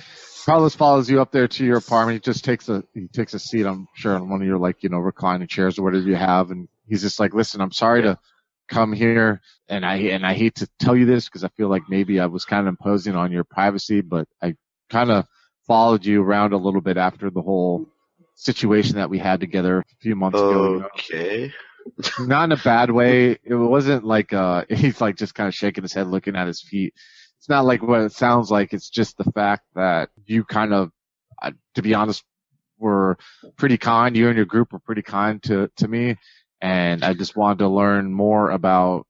Carlos 0.47 0.75
follows 0.75 1.11
you 1.11 1.21
up 1.21 1.33
there 1.33 1.49
to 1.49 1.65
your 1.65 1.79
apartment. 1.79 2.15
He 2.15 2.33
just 2.33 2.45
takes 2.45 2.69
a 2.69 2.83
he 2.95 3.09
takes 3.09 3.35
a 3.35 3.39
seat, 3.39 3.67
I'm 3.67 3.89
sure, 3.95 4.15
on 4.15 4.31
one 4.31 4.41
of 4.41 4.47
your 4.47 4.59
like 4.59 4.83
you 4.83 4.89
know 4.89 4.99
reclining 4.99 5.49
chairs 5.49 5.79
or 5.79 5.83
whatever 5.83 6.05
you 6.05 6.17
have, 6.17 6.51
and 6.51 6.69
he's 6.87 7.03
just 7.03 7.21
like, 7.21 7.35
"Listen, 7.35 7.61
I'm 7.61 7.73
sorry 7.73 8.03
to 8.03 8.19
come 8.69 8.93
here, 8.95 9.43
and 9.69 9.85
I 9.85 9.97
and 9.97 10.25
I 10.25 10.33
hate 10.33 10.57
to 10.57 10.69
tell 10.79 10.97
you 10.97 11.05
this 11.05 11.27
because 11.27 11.45
I 11.45 11.49
feel 11.49 11.69
like 11.69 11.83
maybe 11.91 12.21
I 12.21 12.27
was 12.27 12.47
kind 12.47 12.67
of 12.67 12.69
imposing 12.69 13.17
on 13.17 13.33
your 13.33 13.45
privacy, 13.45 14.01
but 14.01 14.27
I 14.43 14.55
kind 14.89 15.11
of 15.11 15.27
followed 15.71 16.05
you 16.05 16.21
around 16.21 16.53
a 16.53 16.57
little 16.57 16.81
bit 16.81 16.97
after 16.97 17.31
the 17.31 17.41
whole 17.41 17.87
situation 18.35 18.97
that 18.97 19.09
we 19.09 19.19
had 19.19 19.39
together 19.39 19.79
a 19.79 19.85
few 20.01 20.17
months 20.17 20.41
ago. 20.41 20.85
Okay. 20.97 21.53
not 22.19 22.47
in 22.47 22.53
a 22.53 22.57
bad 22.57 22.91
way. 22.91 23.39
It 23.45 23.55
wasn't 23.55 24.05
like 24.05 24.33
uh 24.33 24.65
he's 24.69 25.01
like 25.01 25.15
just 25.15 25.33
kind 25.33 25.47
of 25.47 25.55
shaking 25.55 25.85
his 25.85 25.93
head 25.93 26.09
looking 26.09 26.35
at 26.35 26.49
his 26.49 26.61
feet. 26.61 26.93
It's 27.39 27.49
not 27.49 27.65
like 27.65 27.85
what 27.85 28.01
it 28.01 28.11
sounds 28.11 28.51
like. 28.51 28.73
It's 28.73 28.91
just 28.91 29.17
the 29.17 29.31
fact 29.31 29.63
that 29.77 30.11
you 30.27 30.43
kind 30.43 30.75
of 30.75 30.91
uh, 31.41 31.53
to 31.77 31.83
be 31.83 31.95
honest 31.95 32.25
were 32.77 33.17
pretty 33.57 33.79
kind. 33.79 34.17
You 34.17 34.27
and 34.27 34.37
your 34.37 34.47
group 34.47 34.73
were 34.73 34.81
pretty 34.81 35.03
kind 35.03 35.41
to 35.45 35.71
to 35.77 35.87
me, 35.87 36.17
and 36.61 37.05
I 37.05 37.15
just 37.15 37.37
wanted 37.37 37.61
to 37.61 37.69
learn 37.69 38.13
more 38.13 38.51
about 38.51 39.07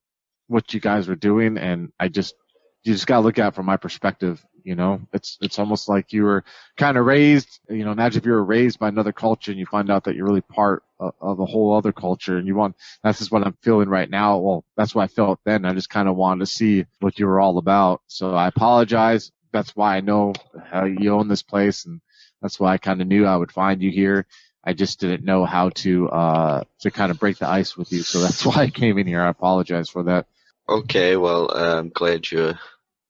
what 0.47 0.75
you 0.75 0.81
guys 0.81 1.09
were 1.09 1.17
doing. 1.17 1.57
And 1.57 1.91
I 1.99 2.09
just 2.09 2.35
you 2.83 2.93
just 2.93 3.07
gotta 3.07 3.23
look 3.23 3.39
at 3.39 3.49
it 3.49 3.55
from 3.55 3.65
my 3.65 3.79
perspective. 3.79 4.45
You 4.65 4.75
know, 4.75 5.01
it's 5.13 5.39
it's 5.41 5.59
almost 5.59 5.89
like 5.89 6.13
you 6.13 6.25
were 6.25 6.45
kind 6.77 6.97
of 6.97 7.07
raised. 7.07 7.61
You 7.69 7.85
know, 7.85 7.93
imagine 7.93 8.21
if 8.21 8.27
you 8.27 8.33
were 8.33 8.45
raised 8.45 8.79
by 8.79 8.89
another 8.89 9.13
culture 9.13 9.51
and 9.51 9.59
you 9.59 9.67
find 9.67 9.91
out 9.91 10.05
that 10.05 10.15
you're 10.15 10.27
really 10.27 10.41
part 10.41 10.83
of, 10.99 11.41
a 11.41 11.47
whole 11.47 11.75
other 11.75 11.93
culture, 11.93 12.37
and 12.37 12.47
you 12.47 12.55
want. 12.55 12.77
That's 13.03 13.19
just 13.19 13.33
what 13.33 13.47
I'm 13.47 13.57
feeling 13.63 13.89
right 13.89 14.09
now. 14.09 14.39
Well, 14.39 14.65
that's 14.77 14.95
what 14.95 15.03
I 15.03 15.07
felt 15.09 15.41
then. 15.45 15.65
I 15.65 15.73
just 15.75 15.91
kind 15.91 16.09
of 16.09 16.17
wanted 16.17 16.41
to 16.41 16.47
see 16.47 16.87
what 17.01 17.19
you 17.19 17.27
were 17.27 17.41
all 17.41 17.59
about. 17.59 18.03
So 18.07 18.35
I 18.35 18.49
apologize. 18.49 19.33
That's 19.53 19.75
why 19.75 19.97
I 19.97 20.01
know 20.01 20.35
how 20.65 20.85
you 20.85 21.13
own 21.13 21.29
this 21.29 21.43
place, 21.43 21.87
and 21.87 22.01
that's 22.43 22.61
why 22.61 22.73
I 22.73 22.79
kind 22.79 23.01
of 23.01 23.09
knew 23.09 23.27
I 23.27 23.37
would 23.37 23.53
find 23.53 23.83
you 23.83 23.91
here. 23.91 24.27
I 24.63 24.75
just 24.75 25.01
didn't 25.01 25.25
know 25.25 25.45
how 25.45 25.71
to 25.71 26.09
uh 26.11 26.65
to 26.81 26.91
kind 26.91 27.11
of 27.11 27.19
break 27.19 27.39
the 27.39 27.49
ice 27.49 27.77
with 27.77 27.93
you, 27.93 28.03
so 28.03 28.21
that's 28.21 28.45
why 28.47 28.63
I 28.63 28.71
came 28.71 28.99
in 28.99 29.07
here. 29.07 29.23
I 29.23 29.29
apologize 29.29 29.89
for 29.89 30.05
that. 30.05 30.27
Okay, 30.69 31.17
well, 31.17 31.51
I'm 31.51 31.89
glad 31.89 32.31
you're 32.31 32.59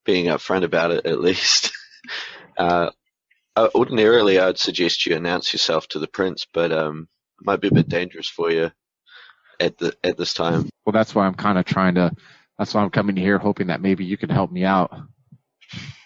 being 0.04 0.26
upfront 0.26 0.64
about 0.64 0.90
it 0.90 1.06
at 1.06 1.20
least. 1.20 1.72
uh, 2.58 2.90
uh, 3.56 3.68
ordinarily, 3.74 4.38
I'd 4.38 4.58
suggest 4.58 5.06
you 5.06 5.16
announce 5.16 5.52
yourself 5.52 5.88
to 5.88 5.98
the 5.98 6.06
prince, 6.06 6.46
but 6.52 6.72
um, 6.72 7.08
it 7.40 7.46
might 7.46 7.60
be 7.60 7.68
a 7.68 7.74
bit 7.74 7.88
dangerous 7.88 8.28
for 8.28 8.50
you 8.50 8.70
at 9.58 9.76
the 9.78 9.94
at 10.02 10.16
this 10.16 10.34
time. 10.34 10.68
Well, 10.84 10.92
that's 10.92 11.14
why 11.14 11.26
I'm 11.26 11.34
kind 11.34 11.58
of 11.58 11.64
trying 11.64 11.96
to. 11.96 12.12
That's 12.58 12.74
why 12.74 12.82
I'm 12.82 12.90
coming 12.90 13.16
here, 13.16 13.38
hoping 13.38 13.68
that 13.68 13.80
maybe 13.80 14.04
you 14.04 14.16
can 14.16 14.30
help 14.30 14.52
me 14.52 14.64
out. 14.64 14.92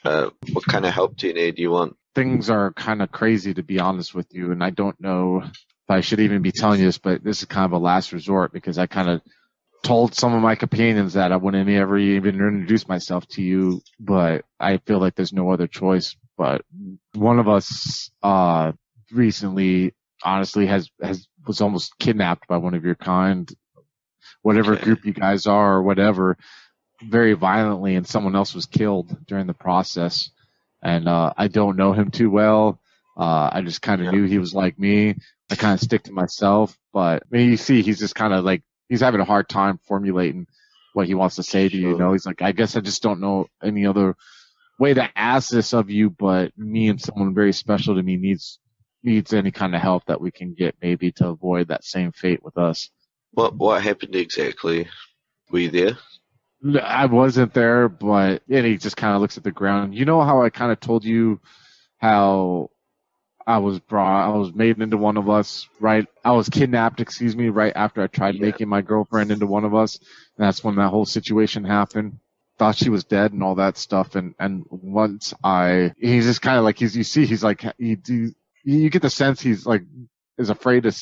Uh, 0.04 0.30
what 0.52 0.64
kind 0.64 0.84
of 0.84 0.92
help 0.92 1.16
do 1.16 1.28
you 1.28 1.34
need? 1.34 1.56
Do 1.56 1.62
you 1.62 1.70
want? 1.70 1.96
Things 2.14 2.48
are 2.48 2.72
kind 2.72 3.02
of 3.02 3.10
crazy, 3.10 3.54
to 3.54 3.62
be 3.62 3.80
honest 3.80 4.14
with 4.14 4.32
you, 4.32 4.52
and 4.52 4.62
I 4.62 4.70
don't 4.70 5.00
know 5.00 5.42
if 5.42 5.90
I 5.90 6.00
should 6.00 6.20
even 6.20 6.42
be 6.42 6.52
telling 6.52 6.80
you 6.80 6.86
this, 6.86 6.98
but 6.98 7.24
this 7.24 7.40
is 7.40 7.46
kind 7.46 7.66
of 7.66 7.72
a 7.72 7.78
last 7.78 8.12
resort 8.12 8.52
because 8.52 8.78
I 8.78 8.86
kind 8.86 9.10
of 9.10 9.20
told 9.85 10.14
some 10.14 10.35
of 10.35 10.43
my 10.43 10.57
companions 10.57 11.12
that 11.12 11.31
I 11.31 11.37
wouldn't 11.37 11.69
ever 11.69 11.99
even 11.99 12.35
introduce 12.37 12.88
myself 12.88 13.29
to 13.29 13.43
you, 13.43 13.83
but 14.00 14.45
I 14.59 14.79
feel 14.79 14.99
like 14.99 15.14
there's 15.14 15.33
no 15.33 15.53
other 15.53 15.67
choice. 15.69 16.17
But 16.37 16.62
one 17.12 17.38
of 17.38 17.49
us, 17.49 18.11
uh, 18.23 18.73
recently, 19.12 19.95
honestly, 20.25 20.67
has, 20.67 20.91
has, 21.00 21.29
was 21.47 21.61
almost 21.61 21.99
kidnapped 21.99 22.49
by 22.49 22.57
one 22.57 22.75
of 22.75 22.85
your 22.85 22.97
kind, 22.97 23.49
whatever 24.43 24.73
Okay. 24.73 24.85
group 24.85 25.05
you 25.05 25.12
guys 25.12 25.47
are 25.47 25.75
or 25.75 25.83
whatever, 25.83 26.38
very 27.03 27.35
violently, 27.35 27.95
and 27.95 28.07
someone 28.07 28.35
else 28.35 28.55
was 28.55 28.67
killed 28.67 29.14
during 29.26 29.47
the 29.47 29.55
process. 29.55 30.31
And, 30.83 31.09
uh, 31.09 31.35
I 31.37 31.49
don't 31.49 31.76
know 31.76 31.93
him 31.93 32.11
too 32.11 32.31
well. 32.31 32.81
Uh, 33.17 33.50
I 33.53 33.62
just 33.62 33.83
kind 33.83 34.00
of 34.00 34.07
Yeah. 34.07 34.11
knew 34.12 34.25
he 34.25 34.38
was 34.38 34.55
like 34.55 34.79
me. 34.79 35.17
I 35.50 35.57
kind 35.57 35.75
of 35.75 35.81
stick 35.81 36.05
to 36.05 36.12
myself, 36.12 36.76
but 36.93 37.23
I 37.23 37.26
mean, 37.37 37.50
you 37.50 37.59
see, 37.59 37.83
he's 37.83 37.99
just 37.99 38.14
kind 38.14 38.33
of 38.33 38.45
like, 38.45 38.62
he's 38.88 39.00
having 39.00 39.21
a 39.21 39.25
hard 39.25 39.49
time 39.49 39.79
formulating 39.87 40.47
what 40.93 41.07
he 41.07 41.14
wants 41.14 41.37
to 41.37 41.43
say 41.43 41.69
to 41.69 41.76
you. 41.76 41.91
You 41.91 41.99
know, 41.99 42.12
he's 42.12 42.26
like, 42.26 42.43
I 42.43 42.53
guess 42.53 42.76
I 42.76 42.81
just 42.81 43.03
don't 43.03 43.21
know 43.21 43.47
any 43.62 43.87
other 43.87 44.17
way 44.79 44.95
to 44.95 45.11
ask 45.17 45.50
this 45.50 45.73
of 45.73 45.91
you, 45.91 46.11
but 46.11 46.57
me 46.57 46.88
and 46.88 47.00
someone 47.00 47.35
very 47.35 47.53
special 47.53 47.97
to 47.97 48.03
me 48.03 48.17
needs 48.17 48.59
needs 49.03 49.35
any 49.35 49.50
kind 49.50 49.75
of 49.75 49.83
help 49.83 50.07
that 50.07 50.21
we 50.21 50.31
can 50.31 50.55
get 50.55 50.75
maybe 50.81 51.12
to 51.12 51.29
avoid 51.29 51.69
that 51.69 51.85
same 51.85 52.11
fate 52.11 52.43
with 52.43 52.57
us. 52.57 52.91
What 53.33 53.57
what 53.57 53.83
happened 53.83 54.14
exactly? 54.14 54.88
Were 55.50 55.59
you 55.59 55.71
there? 55.71 55.99
I 56.83 57.07
wasn't 57.07 57.53
there, 57.53 57.88
but 57.88 58.43
and 58.49 58.64
he 58.64 58.79
just 58.79 58.97
kind 58.97 59.14
of 59.14 59.21
looks 59.21 59.37
at 59.37 59.45
the 59.45 59.53
ground. 59.53 59.95
You 59.95 60.05
know 60.05 60.23
how 60.23 60.43
I 60.43 60.50
kind 60.50 60.73
of 60.73 60.81
told 60.81 61.05
you 61.05 61.41
how 61.99 62.71
I 63.46 63.58
was 63.58 63.78
brought, 63.80 64.26
I 64.26 64.36
was 64.36 64.54
made 64.54 64.80
into 64.80 64.96
one 64.96 65.16
of 65.16 65.28
us, 65.28 65.68
right? 65.80 66.06
I 66.24 66.32
was 66.32 66.48
kidnapped, 66.48 67.00
excuse 67.00 67.36
me, 67.36 67.48
right 67.48 67.72
after 67.76 68.02
I 68.02 68.06
tried 68.06 68.36
Yeah. 68.36 68.42
making 68.42 68.68
my 68.68 68.80
girlfriend 68.82 69.30
into 69.30 69.46
one 69.46 69.64
of 69.64 69.74
us. 69.74 69.98
And 69.98 70.46
that's 70.46 70.64
when 70.64 70.76
that 70.76 70.88
whole 70.88 71.04
situation 71.06 71.64
happened. 71.64 72.18
Thought 72.58 72.76
she 72.76 72.88
was 72.88 73.04
dead 73.04 73.32
and 73.32 73.42
all 73.42 73.56
that 73.56 73.76
stuff. 73.76 74.14
And, 74.14 74.34
and 74.38 74.64
once 74.70 75.34
I, 75.42 75.92
he's 75.98 76.24
just 76.24 76.40
kind 76.42 76.56
of 76.58 76.64
like, 76.64 76.78
he's, 76.78 76.96
you 76.96 77.04
see, 77.04 77.26
he's 77.26 77.44
like, 77.44 77.64
he, 77.78 77.96
do, 77.96 78.32
you 78.64 78.90
get 78.90 79.02
the 79.02 79.10
sense 79.10 79.40
he's 79.40 79.66
like, 79.66 79.82
is 80.38 80.50
afraid 80.50 80.84
to, 80.84 80.92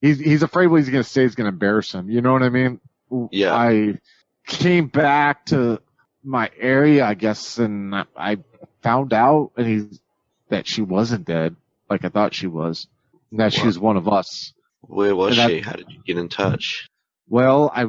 he's, 0.00 0.18
he's 0.18 0.42
afraid 0.42 0.68
what 0.68 0.76
he's 0.78 0.90
going 0.90 1.02
to 1.02 1.08
say 1.08 1.24
is 1.24 1.34
going 1.34 1.46
to 1.46 1.52
embarrass 1.52 1.92
him. 1.92 2.08
You 2.10 2.20
know 2.20 2.32
what 2.32 2.42
I 2.42 2.48
mean? 2.50 2.80
Yeah. 3.30 3.54
I 3.54 3.98
came 4.46 4.86
back 4.86 5.46
to 5.46 5.80
my 6.22 6.50
area, 6.58 7.04
I 7.04 7.14
guess, 7.14 7.58
and 7.58 7.94
I 8.16 8.38
found 8.82 9.12
out 9.12 9.52
and 9.56 9.66
he, 9.66 9.98
that 10.50 10.66
she 10.68 10.82
wasn't 10.82 11.24
dead, 11.24 11.56
like 11.92 12.04
I 12.04 12.08
thought 12.08 12.34
she 12.34 12.46
was, 12.46 12.88
and 13.30 13.40
that 13.40 13.52
she 13.52 13.66
was 13.66 13.78
one 13.78 13.96
of 13.96 14.08
us. 14.08 14.52
Where 14.80 15.14
was 15.14 15.38
And 15.38 15.50
she? 15.50 15.60
How 15.60 15.72
did 15.72 15.90
you 15.90 16.00
get 16.04 16.18
in 16.18 16.28
touch? 16.28 16.88
Well, 17.28 17.70
I 17.74 17.84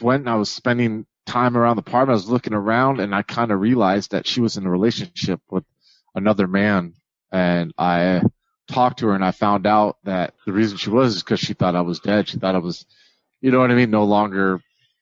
went 0.00 0.22
and 0.22 0.30
I 0.30 0.34
was 0.34 0.50
spending 0.50 1.06
time 1.26 1.56
around 1.56 1.76
the 1.76 1.80
apartment. 1.80 2.10
I 2.10 2.14
was 2.14 2.28
looking 2.28 2.52
around 2.52 3.00
and 3.00 3.14
I 3.14 3.22
kind 3.22 3.52
of 3.52 3.60
realized 3.60 4.10
that 4.10 4.26
she 4.26 4.40
was 4.40 4.56
in 4.56 4.66
a 4.66 4.70
relationship 4.70 5.40
with 5.50 5.64
another 6.14 6.46
man. 6.46 6.94
And 7.30 7.72
I 7.78 8.22
talked 8.68 8.98
to 8.98 9.06
her 9.08 9.14
and 9.14 9.24
I 9.24 9.30
found 9.30 9.66
out 9.66 9.96
that 10.04 10.34
the 10.44 10.52
reason 10.52 10.76
she 10.78 10.90
was 10.90 11.16
is 11.16 11.22
because 11.22 11.40
she 11.40 11.54
thought 11.54 11.76
I 11.76 11.80
was 11.82 12.00
dead. 12.00 12.28
She 12.28 12.38
thought 12.38 12.54
I 12.54 12.58
was, 12.58 12.84
you 13.40 13.50
know 13.50 13.60
what 13.60 13.70
I 13.70 13.74
mean? 13.74 13.90
No 13.90 14.04
longer 14.04 14.60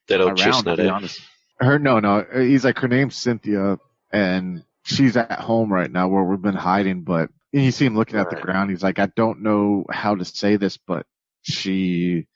That 0.08 0.20
around, 0.20 0.64
to 0.64 0.76
be 0.76 0.88
honest. 0.88 1.20
Her, 1.58 1.78
no, 1.78 2.00
no. 2.00 2.24
He's 2.34 2.64
like, 2.64 2.78
her 2.78 2.88
name's 2.88 3.16
Cynthia 3.16 3.78
and 4.12 4.62
she's 4.84 5.16
at 5.16 5.32
home 5.32 5.72
right 5.72 5.90
now 5.90 6.08
where 6.08 6.22
we've 6.22 6.40
been 6.40 6.54
hiding, 6.54 7.02
but 7.02 7.30
and 7.52 7.64
you 7.64 7.70
see 7.72 7.84
him 7.86 7.96
looking 7.96 8.18
at 8.18 8.30
the 8.30 8.36
ground. 8.36 8.70
He's 8.70 8.82
like, 8.82 8.98
I 8.98 9.06
don't 9.06 9.42
know 9.42 9.84
how 9.90 10.14
to 10.14 10.24
say 10.24 10.56
this, 10.56 10.76
but 10.76 11.06
she 11.42 12.26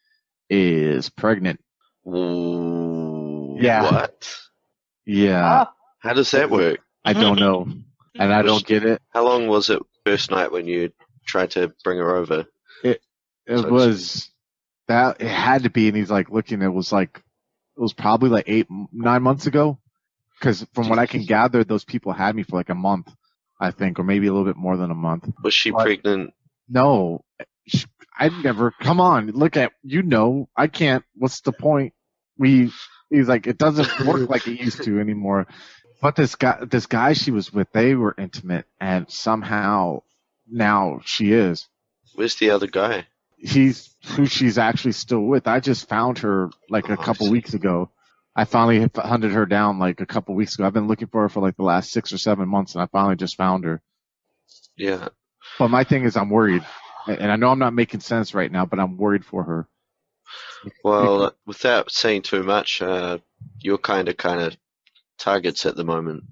is 0.50 1.08
pregnant. 1.10 1.60
Ooh, 2.06 3.56
Yeah. 3.60 3.82
What? 3.90 4.34
Yeah. 5.06 5.42
Ah, 5.44 5.72
How 6.00 6.12
does 6.14 6.30
that 6.32 6.50
work? 6.50 6.80
I 7.04 7.12
don't 7.12 7.38
know. 7.38 7.68
And 8.16 8.32
I 8.32 8.42
don't 8.42 8.64
get 8.64 8.84
it. 8.84 9.02
How 9.12 9.24
long 9.24 9.48
was 9.48 9.70
it 9.70 9.82
first 10.06 10.30
night 10.30 10.52
when 10.52 10.68
you 10.68 10.92
tried 11.26 11.50
to 11.52 11.74
bring 11.82 11.98
her 11.98 12.14
over? 12.14 12.44
It 12.84 13.00
So- 13.48 13.68
was 13.68 14.30
that 14.86 15.20
it 15.20 15.26
had 15.26 15.64
to 15.64 15.70
be, 15.70 15.88
and 15.88 15.96
he's 15.96 16.12
like 16.12 16.30
looking. 16.30 16.62
It 16.62 16.72
was 16.72 16.92
like 16.92 17.20
it 17.76 17.80
was 17.80 17.92
probably 17.92 18.30
like 18.30 18.44
eight, 18.46 18.68
nine 18.92 19.24
months 19.24 19.46
ago. 19.48 19.80
Because 20.38 20.64
from 20.74 20.88
what 20.88 21.00
I 21.00 21.06
can 21.06 21.24
gather, 21.24 21.64
those 21.64 21.84
people 21.84 22.12
had 22.12 22.36
me 22.36 22.44
for 22.44 22.54
like 22.56 22.68
a 22.70 22.74
month, 22.76 23.12
I 23.60 23.70
think, 23.70 23.98
or 23.98 24.04
maybe 24.04 24.26
a 24.26 24.32
little 24.32 24.46
bit 24.46 24.56
more 24.56 24.76
than 24.76 24.90
a 24.90 24.94
month. 24.94 25.28
Was 25.42 25.54
she 25.54 25.70
What? 25.70 25.84
pregnant? 25.84 26.32
No, 26.68 27.24
sh- 27.66 27.86
I 28.18 28.28
never. 28.28 28.72
Come 28.80 29.00
on, 29.00 29.28
look 29.32 29.56
at 29.56 29.72
you 29.82 30.02
know. 30.02 30.48
I 30.56 30.66
can't. 30.66 31.04
What's 31.16 31.40
the 31.42 31.52
point? 31.52 31.92
We. 32.38 32.72
He's 33.10 33.28
like, 33.28 33.46
it 33.46 33.58
doesn't 33.58 34.06
work 34.06 34.28
like 34.30 34.48
it 34.48 34.60
used 34.60 34.82
to 34.84 34.98
anymore. 34.98 35.46
But 36.00 36.16
this 36.16 36.34
guy, 36.34 36.64
this 36.68 36.86
guy 36.86 37.12
she 37.12 37.30
was 37.30 37.52
with, 37.52 37.68
they 37.72 37.94
were 37.94 38.14
intimate, 38.18 38.66
and 38.80 39.08
somehow 39.10 40.02
now 40.50 41.00
she 41.04 41.32
is. 41.32 41.66
Where's 42.14 42.36
the 42.36 42.50
other 42.50 42.66
guy? 42.66 43.06
he's 43.36 43.94
who 44.16 44.24
she's 44.24 44.56
actually 44.56 44.92
still 44.92 45.20
with. 45.20 45.46
I 45.46 45.60
just 45.60 45.86
found 45.88 46.18
her 46.20 46.48
like 46.70 46.88
a 46.88 46.94
Oh, 46.94 46.96
couple 47.02 47.30
weeks 47.30 47.52
ago. 47.52 47.90
I 48.36 48.44
finally 48.44 48.88
hunted 48.96 49.32
her 49.32 49.46
down 49.46 49.78
like 49.78 50.00
a 50.00 50.06
couple 50.06 50.34
weeks 50.34 50.54
ago. 50.54 50.66
I've 50.66 50.72
been 50.72 50.88
looking 50.88 51.08
for 51.08 51.22
her 51.22 51.28
for 51.28 51.40
like 51.40 51.56
the 51.56 51.62
last 51.62 51.92
six 51.92 52.12
or 52.12 52.18
seven 52.18 52.48
months, 52.48 52.74
and 52.74 52.82
I 52.82 52.86
finally 52.86 53.16
just 53.16 53.36
found 53.36 53.64
her. 53.64 53.80
Yeah. 54.76 55.08
But 55.58 55.68
my 55.68 55.84
thing 55.84 56.04
is, 56.04 56.16
I'm 56.16 56.30
worried, 56.30 56.64
and 57.06 57.30
I 57.30 57.36
know 57.36 57.48
I'm 57.48 57.58
not 57.58 57.74
making 57.74 58.00
sense 58.00 58.34
right 58.34 58.50
now, 58.50 58.66
but 58.66 58.80
I'm 58.80 58.96
worried 58.96 59.24
for 59.24 59.44
her. 59.44 59.68
Well, 60.82 61.22
uh, 61.24 61.30
without 61.46 61.92
saying 61.92 62.22
too 62.22 62.42
much, 62.42 62.82
uh, 62.82 63.18
you're 63.60 63.78
kind 63.78 64.08
of 64.08 64.16
kind 64.16 64.40
of 64.40 64.56
targets 65.18 65.66
at 65.66 65.76
the 65.76 65.84
moment. 65.84 66.24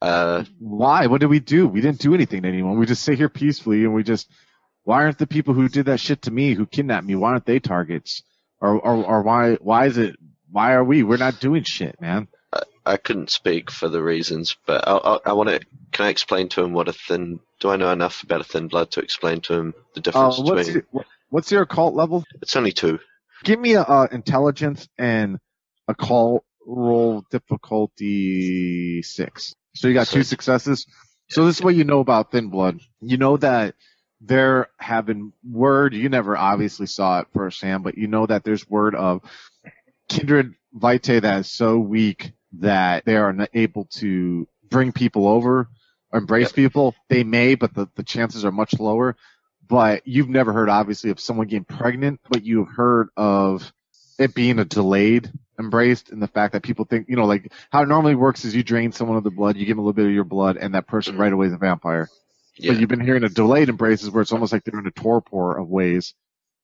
Uh, 0.00 0.44
Why? 0.58 1.06
What 1.06 1.20
did 1.20 1.26
we 1.28 1.40
do? 1.40 1.66
We 1.66 1.80
didn't 1.80 2.00
do 2.00 2.14
anything 2.14 2.42
to 2.42 2.48
anyone. 2.48 2.78
We 2.78 2.86
just 2.86 3.02
sit 3.02 3.18
here 3.18 3.28
peacefully, 3.28 3.84
and 3.84 3.94
we 3.94 4.02
just. 4.02 4.30
Why 4.84 5.02
aren't 5.04 5.18
the 5.18 5.26
people 5.26 5.52
who 5.54 5.68
did 5.68 5.86
that 5.86 6.00
shit 6.00 6.22
to 6.22 6.30
me, 6.30 6.54
who 6.54 6.66
kidnapped 6.66 7.06
me, 7.06 7.14
why 7.14 7.32
aren't 7.32 7.44
they 7.44 7.58
targets? 7.58 8.22
Or, 8.60 8.80
or, 8.80 9.04
or 9.04 9.22
why? 9.22 9.54
Why 9.56 9.86
is 9.86 9.98
it? 9.98 10.16
Why 10.50 10.72
are 10.72 10.84
we? 10.84 11.02
We're 11.02 11.16
not 11.16 11.40
doing 11.40 11.64
shit, 11.64 12.00
man. 12.00 12.28
I 12.84 12.96
couldn't 12.96 13.30
speak 13.30 13.70
for 13.70 13.88
the 13.88 14.02
reasons, 14.02 14.56
but 14.66 14.88
I, 14.88 14.96
I, 14.96 15.18
I 15.26 15.32
want 15.34 15.50
to. 15.50 15.60
Can 15.92 16.06
I 16.06 16.08
explain 16.08 16.48
to 16.50 16.62
him 16.62 16.72
what 16.72 16.88
a 16.88 16.92
thin? 16.92 17.38
Do 17.60 17.68
I 17.70 17.76
know 17.76 17.90
enough 17.92 18.22
about 18.22 18.40
a 18.40 18.44
thin 18.44 18.68
blood 18.68 18.90
to 18.92 19.00
explain 19.00 19.40
to 19.42 19.54
him 19.54 19.74
the 19.94 20.00
Uh, 20.00 20.02
difference 20.02 20.38
what's 20.38 20.66
between? 20.66 20.84
your, 20.92 21.04
what's 21.28 21.52
your 21.52 21.62
occult 21.62 21.94
level? 21.94 22.24
It's 22.42 22.56
only 22.56 22.72
two. 22.72 22.98
Give 23.44 23.60
me 23.60 23.74
a 23.74 23.82
uh, 23.82 24.08
intelligence 24.10 24.88
and 24.98 25.38
occult 25.86 26.44
roll 26.66 27.24
difficulty 27.30 29.02
six. 29.02 29.54
So 29.74 29.88
you 29.88 29.94
got 29.94 30.08
two 30.08 30.22
successes. 30.22 30.86
So 31.28 31.46
this 31.46 31.58
is 31.58 31.62
what 31.62 31.74
you 31.76 31.84
know 31.84 32.00
about 32.00 32.32
Thin 32.32 32.48
Blood. 32.48 32.80
You 33.00 33.18
know 33.18 33.36
that 33.36 33.74
there 34.20 34.68
have 34.78 35.06
been 35.06 35.32
word. 35.48 35.94
You 35.94 36.08
never 36.08 36.36
obviously 36.36 36.86
saw 36.86 37.20
it 37.20 37.28
firsthand, 37.32 37.84
but 37.84 37.96
you 37.96 38.08
know 38.08 38.26
that 38.26 38.42
there's 38.42 38.68
word 38.68 38.94
of 38.94 39.22
kindred 40.10 40.54
vitae 40.74 41.20
that 41.20 41.40
is 41.40 41.48
so 41.50 41.78
weak 41.78 42.32
that 42.58 43.04
they 43.06 43.16
are 43.16 43.32
not 43.32 43.48
able 43.54 43.86
to 43.86 44.46
bring 44.68 44.92
people 44.92 45.26
over, 45.26 45.68
embrace 46.12 46.48
Yep. 46.48 46.54
people. 46.54 46.94
They 47.08 47.24
may, 47.24 47.54
but 47.54 47.74
the, 47.74 47.88
the 47.94 48.02
chances 48.02 48.44
are 48.44 48.52
much 48.52 48.78
lower. 48.78 49.16
but 49.68 50.02
you've 50.06 50.28
never 50.28 50.52
heard 50.52 50.68
obviously 50.68 51.10
of 51.10 51.20
someone 51.20 51.46
getting 51.46 51.64
pregnant, 51.64 52.20
but 52.28 52.44
you've 52.44 52.68
heard 52.68 53.08
of 53.16 53.72
it 54.18 54.34
being 54.34 54.58
a 54.58 54.64
delayed 54.64 55.30
embraced 55.60 56.10
and 56.10 56.20
the 56.20 56.26
fact 56.26 56.54
that 56.54 56.62
people 56.64 56.84
think, 56.84 57.08
you 57.08 57.14
know, 57.16 57.24
like 57.26 57.52
how 57.70 57.82
it 57.82 57.86
normally 57.88 58.16
works 58.16 58.44
is 58.44 58.54
you 58.54 58.64
drain 58.64 58.90
someone 58.92 59.16
of 59.16 59.22
the 59.24 59.30
blood, 59.30 59.56
you 59.56 59.64
give 59.64 59.76
them 59.76 59.78
a 59.78 59.82
little 59.82 59.92
bit 59.92 60.06
of 60.06 60.12
your 60.12 60.24
blood, 60.24 60.56
and 60.56 60.74
that 60.74 60.88
person 60.88 61.14
Mhm. 61.14 61.18
right 61.20 61.32
away 61.32 61.46
is 61.46 61.52
a 61.52 61.56
vampire. 61.58 62.08
Yeah. 62.56 62.72
But 62.72 62.80
you've 62.80 62.88
been 62.88 63.00
hearing 63.00 63.22
a 63.24 63.28
delayed 63.28 63.68
embraces 63.68 64.10
where 64.10 64.22
it's 64.22 64.32
almost 64.32 64.52
like 64.52 64.64
they're 64.64 64.80
in 64.80 64.86
a 64.86 64.90
torpor 64.90 65.56
of 65.56 65.68
ways, 65.68 66.14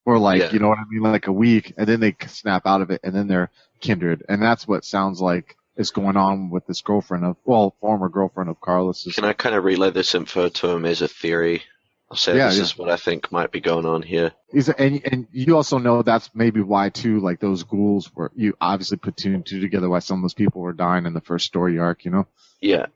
or 0.06 0.18
like 0.18 0.40
Yeah. 0.40 0.52
you 0.52 0.58
know 0.60 0.68
what 0.68 0.78
I 0.78 0.84
mean, 0.88 1.02
like 1.02 1.26
a 1.26 1.32
week, 1.32 1.74
and 1.76 1.86
then 1.86 2.00
they 2.00 2.16
snap 2.28 2.62
out 2.66 2.80
of 2.80 2.90
it, 2.90 3.00
and 3.04 3.14
then 3.14 3.26
they're 3.26 3.50
kindred, 3.80 4.24
and 4.28 4.40
that's 4.40 4.66
what 4.66 4.84
sounds 4.86 5.20
like 5.20 5.56
is 5.76 5.90
going 5.90 6.16
on 6.16 6.48
with 6.48 6.66
this 6.66 6.80
girlfriend 6.80 7.22
of, 7.26 7.36
well, 7.44 7.76
former 7.82 8.08
girlfriend 8.08 8.48
of 8.48 8.58
Carlos's. 8.62 9.14
Can 9.14 9.26
I 9.26 9.34
kind 9.34 9.54
of 9.54 9.62
relay 9.62 9.90
this 9.90 10.14
info 10.14 10.48
to 10.48 10.70
him 10.70 10.86
as 10.86 11.02
a 11.02 11.08
theory? 11.08 11.64
I'll 12.10 12.16
say 12.16 12.36
Yeah, 12.36 12.46
this 12.48 12.56
yeah. 12.56 12.62
is 12.62 12.78
what 12.78 12.88
I 12.88 12.96
think 12.96 13.30
might 13.30 13.50
be 13.52 13.60
going 13.60 13.84
on 13.84 14.00
here. 14.00 14.32
He's, 14.50 14.68
and 14.70 15.02
and 15.04 15.26
you 15.32 15.56
also 15.56 15.76
know 15.78 16.00
that's 16.02 16.30
maybe 16.34 16.60
why 16.62 16.88
too, 16.88 17.18
like 17.20 17.40
those 17.40 17.64
ghouls 17.64 18.10
were 18.14 18.30
you 18.36 18.54
obviously 18.60 18.96
put 18.96 19.16
two 19.18 19.34
and 19.34 19.44
two 19.44 19.60
together 19.60 19.88
why 19.88 19.98
some 19.98 20.18
of 20.20 20.22
those 20.22 20.32
people 20.32 20.62
were 20.62 20.72
dying 20.72 21.04
in 21.04 21.12
the 21.14 21.20
first 21.20 21.44
story 21.46 21.78
arc, 21.80 22.04
you 22.04 22.12
know. 22.12 22.26
Yeah. 22.60 22.86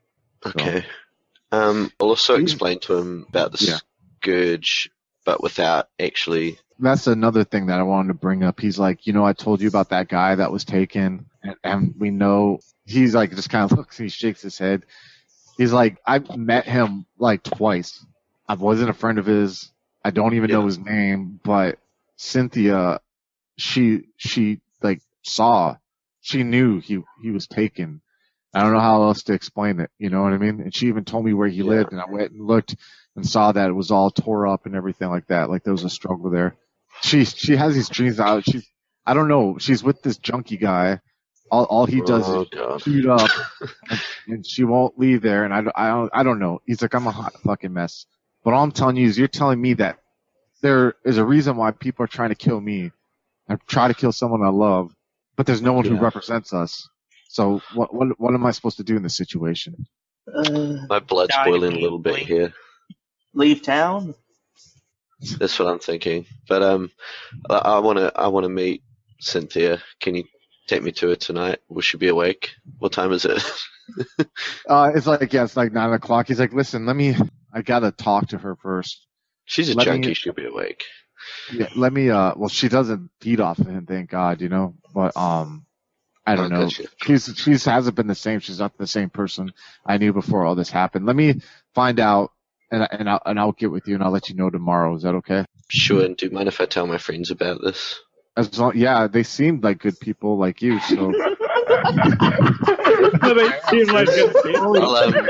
Okay. 0.45 0.85
Um, 1.51 1.91
I'll 1.99 2.07
also 2.07 2.35
explain 2.35 2.79
to 2.79 2.97
him 2.97 3.25
about 3.27 3.51
the 3.51 3.65
Yeah. 3.65 3.77
scourge, 4.21 4.89
but 5.25 5.43
without 5.43 5.89
actually. 5.99 6.57
That's 6.81 7.07
another 7.07 7.43
thing 7.45 7.67
that 7.67 7.79
I 7.79 7.83
wanted 7.83 8.09
to 8.09 8.13
bring 8.15 8.43
up. 8.43 8.59
He's 8.59 8.79
like, 8.79 9.05
you 9.07 9.13
know, 9.13 9.25
I 9.25 9.33
told 9.33 9.61
you 9.61 9.67
about 9.69 9.89
that 9.91 10.09
guy 10.09 10.35
that 10.35 10.51
was 10.51 10.65
taken, 10.65 11.27
and, 11.43 11.55
and 11.63 11.95
we 11.99 12.09
know 12.09 12.59
he's 12.85 13.15
like 13.15 13.31
just 13.31 13.51
kind 13.51 13.71
of 13.71 13.77
looks, 13.77 13.99
and 13.99 14.07
he 14.07 14.09
shakes 14.09 14.41
his 14.41 14.57
head. 14.57 14.85
He's 15.57 15.73
like, 15.73 15.99
I've 16.05 16.35
met 16.37 16.65
him 16.65 17.05
like 17.19 17.43
twice. 17.43 18.05
I 18.47 18.55
wasn't 18.55 18.89
a 18.89 18.93
friend 18.95 19.19
of 19.19 19.27
his. 19.27 19.71
I 20.03 20.11
don't 20.11 20.33
even 20.35 20.51
know 20.51 20.65
his 20.65 20.79
name, 20.79 21.39
but 21.43 21.79
Cynthia, 22.17 23.01
she 23.57 24.03
she 24.17 24.61
like 24.81 25.01
saw, 25.23 25.77
she 26.21 26.43
knew 26.43 26.79
he 26.79 27.01
he 27.21 27.31
was 27.31 27.47
taken. 27.47 28.01
I 28.53 28.61
don't 28.63 28.73
know 28.73 28.79
how 28.81 29.03
else 29.03 29.23
to 29.23 29.33
explain 29.33 29.79
it. 29.81 29.91
You 29.99 30.09
know 30.09 30.23
what 30.23 30.33
I 30.33 30.37
mean? 30.39 30.61
And 30.61 30.75
she 30.75 30.87
even 30.87 31.05
told 31.05 31.25
me 31.25 31.33
where 31.33 31.49
he 31.49 31.61
Yeah. 31.61 31.63
lived, 31.63 31.91
and 31.93 32.01
I 32.01 32.05
went 32.09 32.31
and 32.33 32.45
looked 32.47 32.75
and 33.15 33.27
saw 33.27 33.51
that 33.51 33.69
it 33.69 33.73
was 33.73 33.91
all 33.91 34.11
tore 34.11 34.47
up 34.47 34.65
and 34.65 34.75
everything 34.75 35.09
like 35.09 35.27
that. 35.27 35.49
Like 35.49 35.63
there 35.63 35.73
was 35.73 35.83
a 35.85 35.89
struggle 35.89 36.29
there. 36.31 36.55
She 37.01 37.25
she 37.25 37.55
has 37.55 37.73
these 37.75 37.89
dreams 37.89 38.19
out. 38.19 38.43
She's 38.45 38.67
I 39.05 39.13
don't 39.13 39.27
know. 39.27 39.57
She's 39.59 39.83
with 39.83 40.01
this 40.01 40.17
junkie 40.17 40.57
guy. 40.57 40.99
All 41.51 41.65
all 41.65 41.85
he 41.85 42.01
does 42.01 42.27
oh 42.29 42.41
is 42.43 42.49
god. 42.49 42.81
shoot 42.81 43.05
up, 43.07 43.29
and, 43.89 43.99
and 44.27 44.45
she 44.47 44.63
won't 44.63 44.97
leave 44.97 45.21
there. 45.21 45.43
And 45.43 45.53
I, 45.53 45.61
don't- 45.61 45.75
I 45.75 45.87
don't 45.89 46.09
I 46.13 46.23
don't 46.23 46.39
know. 46.39 46.61
He's 46.65 46.81
like 46.81 46.93
I'm 46.93 47.07
a 47.07 47.11
hot 47.11 47.33
fucking 47.43 47.73
mess. 47.73 48.05
But 48.43 48.53
all 48.53 48.63
I'm 48.63 48.71
telling 48.71 48.95
you 48.95 49.07
is 49.07 49.17
you're 49.17 49.27
telling 49.27 49.59
me 49.61 49.73
that 49.75 49.99
there 50.61 50.95
is 51.03 51.17
a 51.17 51.25
reason 51.25 51.57
why 51.57 51.71
people 51.71 52.03
are 52.05 52.07
trying 52.07 52.29
to 52.29 52.35
kill 52.35 52.59
me 52.61 52.91
and 53.49 53.59
try 53.67 53.87
to 53.87 53.93
kill 53.93 54.11
someone 54.11 54.43
I 54.43 54.49
love, 54.49 54.95
but 55.35 55.45
there's 55.45 55.61
no 55.61 55.73
one 55.73 55.85
who 55.85 55.95
represents 55.95 56.53
us. 56.53 56.87
So 57.27 57.61
what 57.73 57.93
what 57.93 58.19
what 58.19 58.33
am 58.33 58.45
I 58.45 58.51
supposed 58.51 58.77
to 58.77 58.83
do 58.83 58.95
in 58.95 59.03
this 59.03 59.17
situation? 59.17 59.75
Uh, 60.33 60.77
My 60.87 60.99
blood's 60.99 61.35
boiling 61.43 61.73
a 61.73 61.79
little 61.79 61.99
bit 61.99 62.13
immediately. 62.13 62.35
here. 62.45 62.53
leave 63.33 63.61
town. 63.61 64.13
That's 65.39 65.57
what 65.59 65.67
I'm 65.67 65.79
thinking. 65.79 66.25
But 66.47 66.61
um, 66.63 66.91
I 67.49 67.79
want 67.79 67.97
to 67.99 68.11
I 68.15 68.27
want 68.27 68.43
to 68.45 68.49
meet 68.49 68.83
Cynthia. 69.19 69.81
Can 69.99 70.15
you 70.15 70.23
take 70.67 70.83
me 70.83 70.91
to 70.93 71.09
her 71.09 71.15
tonight? 71.15 71.59
Will 71.69 71.81
she 71.81 71.97
be 71.97 72.07
awake? 72.07 72.51
What 72.79 72.91
time 72.91 73.11
is 73.11 73.25
it? 73.25 73.43
Uh, 74.69 74.91
it's 74.95 75.05
like 75.07 75.33
yeah, 75.33 75.43
it's 75.43 75.57
like 75.57 75.73
nine 75.73 75.91
o'clock. 75.91 76.27
He's 76.27 76.39
like, 76.39 76.53
listen, 76.53 76.85
let 76.85 76.95
me. 76.95 77.13
I 77.53 77.61
gotta 77.61 77.91
talk 77.91 78.29
to 78.29 78.37
her 78.37 78.55
first. 78.55 79.05
She's 79.43 79.69
a 79.69 79.73
Let 79.73 79.85
me- 79.87 79.93
junkie. 79.93 80.13
She'll 80.13 80.31
be 80.33 80.45
awake. 80.45 80.85
Yeah, 81.51 81.67
let 81.75 81.91
me. 81.91 82.09
Uh, 82.09 82.33
well, 82.37 82.47
she 82.47 82.69
doesn't 82.69 83.09
feed 83.19 83.41
off 83.41 83.59
of 83.59 83.67
him, 83.67 83.85
thank 83.85 84.09
God, 84.09 84.39
you 84.39 84.47
know. 84.47 84.75
But 84.93 85.17
um, 85.17 85.65
I 86.25 86.35
don't 86.35 86.53
Oh, 86.53 86.57
know. 86.59 86.63
gotcha. 86.65 86.85
She's 87.03 87.33
she's 87.35 87.65
hasn't 87.65 87.95
been 87.97 88.07
the 88.07 88.15
same. 88.15 88.39
She's 88.39 88.59
not 88.59 88.77
the 88.77 88.87
same 88.87 89.09
person 89.09 89.51
I 89.85 89.97
knew 89.97 90.13
before 90.13 90.45
all 90.45 90.55
this 90.55 90.69
happened. 90.69 91.05
Let 91.05 91.17
me 91.17 91.41
find 91.75 91.99
out, 91.99 92.31
and 92.71 92.87
and 92.91 93.09
I'll 93.09 93.21
and 93.25 93.39
I'll 93.39 93.51
get 93.51 93.71
with 93.71 93.87
you, 93.87 93.95
and 93.95 94.03
I'll 94.03 94.11
let 94.11 94.29
you 94.29 94.35
know 94.35 94.49
tomorrow. 94.49 94.95
Is 94.95 95.03
that 95.03 95.15
okay? 95.15 95.45
Sure. 95.69 96.03
And 96.03 96.17
do 96.17 96.25
you 96.25 96.31
mind 96.31 96.47
if 96.47 96.61
I 96.61 96.65
tell 96.65 96.87
my 96.87 96.97
friends 96.97 97.31
about 97.31 97.61
this? 97.61 97.99
As 98.37 98.57
long, 98.57 98.77
yeah, 98.77 99.07
they 99.07 99.23
seemed 99.23 99.63
like 99.63 99.79
good 99.79 99.99
people 99.99 100.37
like 100.37 100.61
you. 100.61 100.79
So 100.79 101.11
they 101.11 101.19
seem 103.69 103.87
like 103.87 104.07
good 104.07 104.33
people. 104.43 104.81
I'll, 104.81 104.95
um, 104.95 105.27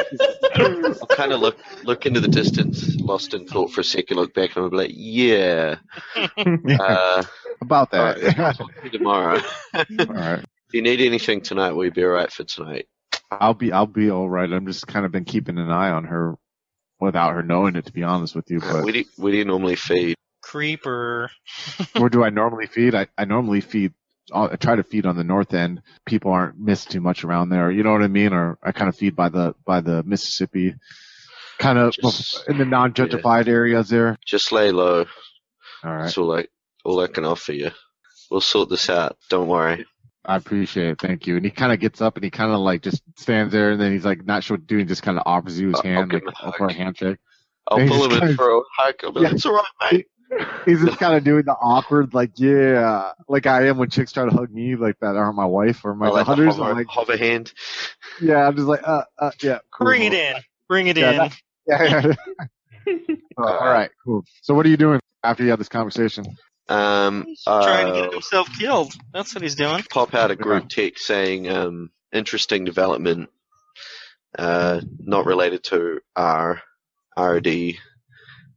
I'll 0.55 1.07
kind 1.07 1.31
of 1.33 1.39
look 1.41 1.57
look 1.83 2.05
into 2.05 2.19
the 2.19 2.27
distance, 2.27 2.95
lost 2.97 3.33
in 3.33 3.47
thought 3.47 3.71
for 3.71 3.81
a 3.81 3.83
second. 3.83 4.17
Look 4.17 4.35
back 4.35 4.55
and 4.55 4.65
I'll 4.65 4.69
be 4.69 4.77
like, 4.77 4.91
yeah. 4.93 5.77
Uh, 6.37 7.23
about 7.61 7.93
all 7.93 8.13
that. 8.13 8.37
right, 8.37 8.55
talk 8.55 8.73
to 8.75 8.83
you 8.83 8.89
tomorrow. 8.89 9.39
all 9.73 10.05
right. 10.07 10.39
If 10.39 10.73
you 10.73 10.81
need 10.81 11.01
anything 11.01 11.41
tonight, 11.41 11.71
will 11.71 11.85
you 11.85 11.91
be 11.91 12.03
alright 12.03 12.31
for 12.31 12.43
tonight? 12.43 12.87
I'll 13.29 13.53
be 13.53 13.71
I'll 13.71 13.87
be 13.87 14.09
all 14.11 14.29
right. 14.29 14.51
I'm 14.51 14.67
just 14.67 14.87
kind 14.87 15.05
of 15.05 15.11
been 15.11 15.25
keeping 15.25 15.57
an 15.57 15.71
eye 15.71 15.89
on 15.91 16.05
her 16.05 16.35
without 17.01 17.33
her 17.33 17.43
knowing 17.43 17.75
it, 17.75 17.85
to 17.85 17.91
be 17.91 18.03
honest 18.03 18.35
with 18.35 18.49
you. 18.49 18.59
But 18.59 18.83
we 18.83 18.91
do 18.91 18.99
you, 18.99 19.05
where 19.17 19.31
do 19.31 19.43
normally 19.43 19.75
feed? 19.75 20.15
Creeper. 20.41 21.29
where 21.97 22.09
do 22.09 22.23
I 22.23 22.29
normally 22.29 22.67
feed? 22.67 22.95
I, 22.95 23.07
I 23.17 23.25
normally 23.25 23.61
feed. 23.61 23.93
uh, 24.31 24.49
I 24.51 24.55
try 24.55 24.75
to 24.75 24.83
feed 24.83 25.05
on 25.05 25.17
the 25.17 25.23
north 25.23 25.53
end. 25.53 25.81
People 26.05 26.31
aren't 26.31 26.59
missed 26.59 26.91
too 26.91 27.01
much 27.01 27.23
around 27.23 27.49
there. 27.49 27.71
You 27.71 27.83
know 27.83 27.91
what 27.91 28.03
I 28.03 28.07
mean? 28.07 28.33
Or 28.33 28.57
I 28.63 28.71
kind 28.71 28.87
of 28.89 28.95
feed 28.95 29.15
by 29.15 29.29
the 29.29 29.55
by 29.65 29.81
the 29.81 30.03
Mississippi, 30.03 30.75
kind 31.59 31.77
of 31.77 31.93
Just- 31.93 32.47
in 32.47 32.57
the 32.57 32.65
non-gentrified 32.65 33.47
areas 33.47 33.89
there. 33.89 34.17
Just 34.25 34.51
lay 34.51 34.71
low. 34.71 35.05
All 35.83 35.91
right, 35.91 36.03
That's 36.03 36.17
all 36.17 36.35
I 36.37 36.45
all 36.85 36.99
I 36.99 37.07
can 37.07 37.25
offer 37.25 37.53
you. 37.53 37.71
We'll 38.29 38.41
sort 38.41 38.69
this 38.69 38.89
out. 38.89 39.17
Don't 39.29 39.47
worry. 39.47 39.85
I 40.25 40.35
appreciate 40.35 40.87
it. 40.89 40.99
Thank 41.01 41.25
you. 41.27 41.35
And 41.35 41.43
he 41.45 41.51
kind 41.51 41.71
of 41.71 41.79
gets 41.79 41.99
up 42.01 42.15
and 42.15 42.23
he 42.23 42.29
kind 42.29 42.51
of 42.51 42.59
like 42.59 42.81
just 42.83 43.01
stands 43.17 43.51
there 43.51 43.71
and 43.71 43.81
then 43.81 43.91
he's 43.91 44.05
like 44.05 44.23
not 44.25 44.43
sure 44.43 44.55
what 44.57 44.67
to 44.67 44.75
do 44.75 44.79
and 44.79 44.87
just 44.87 45.01
kind 45.03 45.17
of 45.17 45.23
offers 45.25 45.59
you 45.59 45.69
his 45.69 45.75
I'll- 45.83 45.87
I'll 45.91 45.97
hand 45.97 46.13
like 46.13 46.23
a 46.43 46.51
for 46.53 46.67
a 46.67 46.73
handshake. 46.73 47.17
I'll 47.67 47.79
He's 47.79 47.89
pull 47.89 48.03
him 48.05 48.11
kinda- 48.11 48.29
in 48.29 48.35
for 48.35 48.49
a 48.57 48.61
hug. 48.77 48.95
I'll 49.03 49.23
Yeah. 49.23 49.31
it's 49.31 49.45
alright, 49.45 49.65
mate. 49.91 50.07
He's 50.65 50.81
just 50.81 50.97
kind 50.97 51.13
of 51.15 51.23
doing 51.25 51.43
the 51.45 51.51
awkward, 51.53 52.13
like 52.13 52.31
yeah, 52.35 53.11
like 53.27 53.47
I 53.47 53.67
am 53.67 53.77
when 53.77 53.89
chicks 53.89 54.13
try 54.13 54.23
to 54.23 54.31
hug 54.31 54.49
me, 54.49 54.75
like 54.77 54.97
that 55.01 55.17
aren't 55.17 55.35
my 55.35 55.45
wife 55.45 55.83
or 55.83 55.93
my 55.93 56.07
I 56.07 56.09
like 56.09 56.25
the 56.27 56.35
daughters. 56.35 56.55
hover, 56.55 56.73
like, 56.73 56.87
hover 56.87 57.17
hand. 57.17 57.51
yeah, 58.21 58.47
I'm 58.47 58.55
just 58.55 58.67
like, 58.67 58.79
uh, 58.87 59.03
uh, 59.19 59.31
yeah, 59.41 59.59
cool. 59.71 59.85
Bring 59.87 60.03
it 60.03 60.13
in. 60.13 60.35
Bring 60.69 60.87
it 60.87 60.97
Yeah, 60.97 61.25
in. 61.25 61.31
Yeah. 61.67 62.13
yeah. 62.87 62.95
Oh, 63.37 63.43
all 63.43 63.67
right, 63.69 63.89
cool. 64.05 64.23
So 64.41 64.53
what 64.53 64.65
are 64.65 64.69
you 64.69 64.77
doing 64.77 64.99
after 65.23 65.43
you 65.43 65.49
have 65.49 65.59
this 65.59 65.69
conversation? 65.69 66.25
Um, 66.71 67.25
He's 67.27 67.43
trying 67.43 67.87
to 67.87 67.91
uh, 67.91 68.01
get 68.03 68.13
himself 68.13 68.49
killed. 68.57 68.93
That's 69.13 69.35
what 69.35 69.41
he's 69.41 69.55
doing. 69.55 69.83
pop 69.89 70.13
out 70.13 70.31
a 70.31 70.35
group 70.35 70.69
text 70.69 71.05
saying 71.05 71.49
um, 71.49 71.91
interesting 72.13 72.63
development, 72.63 73.29
uh, 74.37 74.81
not 74.99 75.25
related 75.25 75.63
to 75.65 75.99
our 76.15 76.61
RD, 77.17 77.75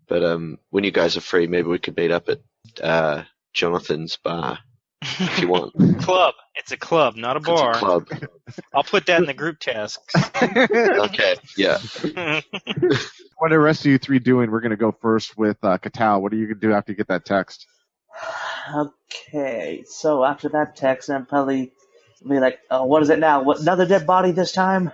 but 0.06 0.22
um, 0.24 0.58
when 0.70 0.84
you 0.84 0.90
guys 0.92 1.16
are 1.16 1.20
free, 1.22 1.46
maybe 1.46 1.68
we 1.68 1.78
could 1.78 1.96
meet 1.96 2.10
up 2.12 2.28
at 2.28 2.40
uh, 2.82 3.24
Jonathan's 3.52 4.16
bar 4.16 4.58
if 5.02 5.40
you 5.40 5.48
want. 5.48 5.72
club. 6.00 6.34
It's 6.54 6.70
a 6.70 6.76
club, 6.76 7.16
not 7.16 7.36
a 7.36 7.40
It's 7.40 7.48
a 7.48 7.52
bar. 7.52 7.74
club. 7.74 8.08
I'll 8.72 8.84
put 8.84 9.06
that 9.06 9.20
in 9.20 9.26
the 9.26 9.34
group 9.34 9.58
task. 9.58 10.00
Okay, 10.54 11.36
yeah. 11.56 11.78
What 13.38 13.50
are 13.50 13.56
the 13.56 13.58
rest 13.58 13.80
of 13.80 13.86
you 13.86 13.98
three 13.98 14.20
doing? 14.20 14.50
We're 14.50 14.60
gonna 14.60 14.76
go 14.76 14.92
first 15.02 15.36
with 15.36 15.56
uh, 15.64 15.76
Katal. 15.78 16.20
What 16.22 16.32
are 16.32 16.36
you 16.36 16.46
gonna 16.46 16.60
do 16.60 16.72
after 16.72 16.92
you 16.92 16.96
get 16.96 17.08
that 17.08 17.24
text? 17.24 17.66
Okay, 18.74 19.84
so 19.86 20.24
after 20.24 20.48
that 20.50 20.76
text, 20.76 21.10
I'm 21.10 21.26
probably 21.26 21.72
be 22.26 22.40
like, 22.40 22.58
oh, 22.70 22.84
what 22.84 23.02
is 23.02 23.10
it 23.10 23.18
now? 23.18 23.42
What 23.42 23.60
another 23.60 23.86
dead 23.86 24.06
body 24.06 24.32
this 24.32 24.52
time? 24.52 24.92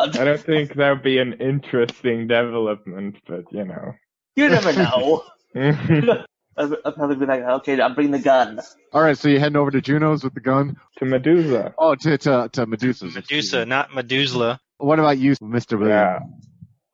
I 0.00 0.06
don't 0.12 0.40
think 0.40 0.74
that 0.74 0.90
would 0.90 1.02
be 1.02 1.18
an 1.18 1.34
interesting 1.34 2.26
development, 2.26 3.16
but 3.26 3.44
you 3.50 3.64
know. 3.64 3.94
You 4.36 4.48
never 4.48 4.72
know. 4.72 5.24
I'll 6.58 6.76
I'll 6.84 6.92
probably 6.92 7.16
be 7.16 7.26
like, 7.26 7.42
okay, 7.42 7.80
I'll 7.80 7.94
bring 7.94 8.10
the 8.10 8.18
gun. 8.18 8.60
All 8.92 9.02
right, 9.02 9.16
so 9.16 9.28
you're 9.28 9.40
heading 9.40 9.56
over 9.56 9.70
to 9.70 9.80
Juno's 9.80 10.24
with 10.24 10.34
the 10.34 10.40
gun. 10.40 10.76
To 10.98 11.04
Medusa. 11.04 11.74
Oh, 11.78 11.94
to 11.94 12.18
to, 12.18 12.48
to 12.52 12.66
Medusa's. 12.66 13.14
Medusa, 13.14 13.64
not 13.64 13.94
Medusa. 13.94 14.60
What 14.78 14.98
about 14.98 15.18
you, 15.18 15.34
Mister 15.40 15.78
William? 15.78 15.96
Yeah. 15.96 16.18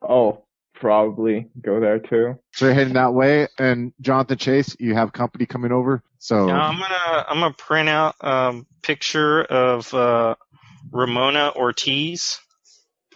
Oh, 0.02 0.43
probably 0.74 1.48
go 1.60 1.80
there 1.80 1.98
too. 1.98 2.38
So 2.52 2.66
you're 2.66 2.74
heading 2.74 2.94
that 2.94 3.14
way, 3.14 3.48
and 3.58 3.92
Jonathan 4.00 4.38
Chase, 4.38 4.76
you 4.78 4.94
have 4.94 5.12
company 5.12 5.46
coming 5.46 5.72
over. 5.72 6.02
So 6.18 6.46
Now 6.46 6.62
I'm 6.68 6.78
gonna 6.78 7.24
I'm 7.28 7.40
gonna 7.40 7.54
print 7.54 7.88
out 7.88 8.14
a 8.20 8.28
um, 8.28 8.66
picture 8.82 9.42
of 9.44 9.92
uh, 9.94 10.34
Ramona 10.90 11.52
Ortiz, 11.56 12.38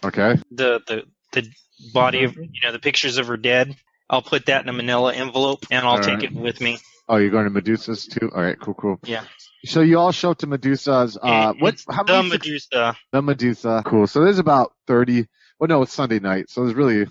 okay, 0.03 0.35
the 0.51 0.81
the 0.87 1.03
the 1.33 1.47
body 1.93 2.23
of 2.23 2.35
you 2.35 2.49
know 2.63 2.71
the 2.71 2.79
pictures 2.79 3.17
of 3.17 3.27
her 3.27 3.37
dead. 3.37 3.75
I'll 4.09 4.21
put 4.23 4.47
that 4.47 4.63
in 4.63 4.69
a 4.69 4.73
Manila 4.73 5.13
envelope 5.13 5.65
and 5.69 5.85
I'll 5.85 5.93
All 5.97 5.99
take 6.01 6.15
right. 6.15 6.23
it 6.23 6.33
with 6.33 6.59
me. 6.61 6.79
oh, 7.07 7.17
you're 7.17 7.29
going 7.29 7.43
to 7.43 7.51
Medusa's 7.51 8.07
too. 8.07 8.31
All 8.33 8.41
right, 8.41 8.59
cool, 8.59 8.73
cool. 8.73 8.99
Yeah. 9.03 9.23
So 9.65 9.81
you 9.81 9.99
all 9.99 10.11
show 10.11 10.31
up 10.31 10.39
to 10.39 10.47
Medusa's. 10.47 11.15
Uh, 11.17 11.51
And 11.51 11.61
what? 11.61 11.83
How 11.91 12.01
the 12.03 12.13
many? 12.13 12.29
Medusa. 12.29 12.95
The 13.11 13.21
Medusa. 13.21 13.83
Cool. 13.85 14.07
So 14.07 14.23
there's 14.23 14.39
about 14.39 14.73
thirty. 14.87 15.27
Well, 15.59 15.67
no, 15.67 15.81
it's 15.83 15.93
Sunday 15.93 16.19
night, 16.19 16.49
so 16.49 16.63
there's 16.63 16.73
really 16.75 17.05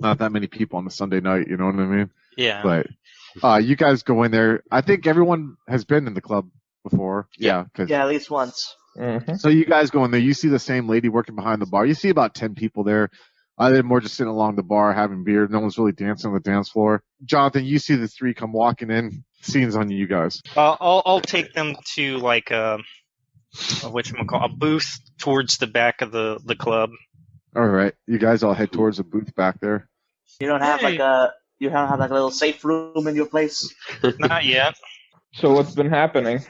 not 0.00 0.18
that 0.18 0.32
many 0.32 0.46
people 0.46 0.78
on 0.78 0.86
a 0.86 0.90
Sunday 0.90 1.20
night. 1.20 1.48
You 1.48 1.56
know 1.56 1.66
what 1.66 1.74
I 1.76 1.86
mean? 1.86 2.10
Yeah. 2.36 2.62
But 2.62 2.86
uh, 3.42 3.56
you 3.56 3.76
guys 3.76 4.02
go 4.02 4.22
in 4.22 4.30
there. 4.30 4.62
I 4.70 4.80
think 4.80 5.06
everyone 5.06 5.56
has 5.68 5.84
been 5.84 6.06
in 6.06 6.14
the 6.14 6.20
club 6.20 6.48
before. 6.88 7.28
Yeah, 7.38 7.64
'cause- 7.74 7.88
Yeah, 7.88 8.02
at 8.02 8.08
least 8.08 8.30
once. 8.30 8.74
hmm 8.96 9.34
So 9.36 9.48
you 9.48 9.64
guys 9.64 9.90
go 9.90 10.04
in 10.04 10.10
there. 10.10 10.20
You 10.20 10.34
see 10.34 10.48
the 10.48 10.58
same 10.58 10.88
lady 10.88 11.08
working 11.08 11.34
behind 11.36 11.60
the 11.62 11.66
bar. 11.66 11.84
You 11.86 11.94
see 11.94 12.08
about 12.10 12.34
ten 12.34 12.54
people 12.54 12.84
there. 12.84 13.10
Uh, 13.58 13.70
they're 13.70 13.82
more 13.82 14.00
just 14.00 14.14
sitting 14.16 14.30
along 14.30 14.56
the 14.56 14.62
bar 14.62 14.92
having 14.92 15.24
beer. 15.24 15.46
No 15.48 15.60
one's 15.60 15.78
really 15.78 15.92
dancing 15.92 16.28
on 16.28 16.34
the 16.34 16.40
dance 16.40 16.68
floor. 16.68 17.02
Jonathan, 17.24 17.64
you 17.64 17.78
see 17.78 17.94
the 17.96 18.06
three 18.08 18.34
come 18.34 18.52
walking 18.52 18.90
in. 18.90 19.24
Scenes 19.40 19.76
on 19.76 19.90
you 19.90 20.06
guys. 20.06 20.42
Uh, 20.56 20.76
I'll 20.80 21.02
I'll 21.06 21.20
take 21.20 21.52
them 21.54 21.76
to 21.94 22.18
like 22.18 22.50
a, 22.50 22.78
a 23.84 23.88
what 23.90 24.10
call 24.26 24.44
a 24.44 24.48
booth 24.48 24.98
towards 25.18 25.58
the 25.58 25.66
back 25.66 26.02
of 26.02 26.10
the 26.10 26.38
the 26.44 26.56
club. 26.56 26.90
All 27.56 27.66
right, 27.66 27.94
you 28.06 28.18
guys 28.18 28.42
all 28.42 28.52
head 28.52 28.70
towards 28.70 28.98
the 28.98 29.04
booth 29.04 29.34
back 29.34 29.60
there. 29.60 29.88
You 30.40 30.46
don't 30.46 30.60
have 30.60 30.80
Hey. 30.80 30.90
like 30.92 31.00
a 31.00 31.32
you 31.58 31.70
don't 31.70 31.88
have 31.88 31.98
like 31.98 32.10
a 32.10 32.14
little 32.14 32.30
safe 32.30 32.62
room 32.64 33.06
in 33.08 33.16
your 33.16 33.24
place. 33.26 33.74
Not 34.18 34.44
yet. 34.44 34.74
So 35.32 35.52
what's 35.54 35.74
been 35.74 35.88
happening? 35.88 36.44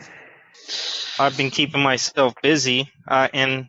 I've 1.21 1.37
been 1.37 1.51
keeping 1.51 1.81
myself 1.81 2.35
busy, 2.43 2.91
uh, 3.07 3.29
and 3.33 3.69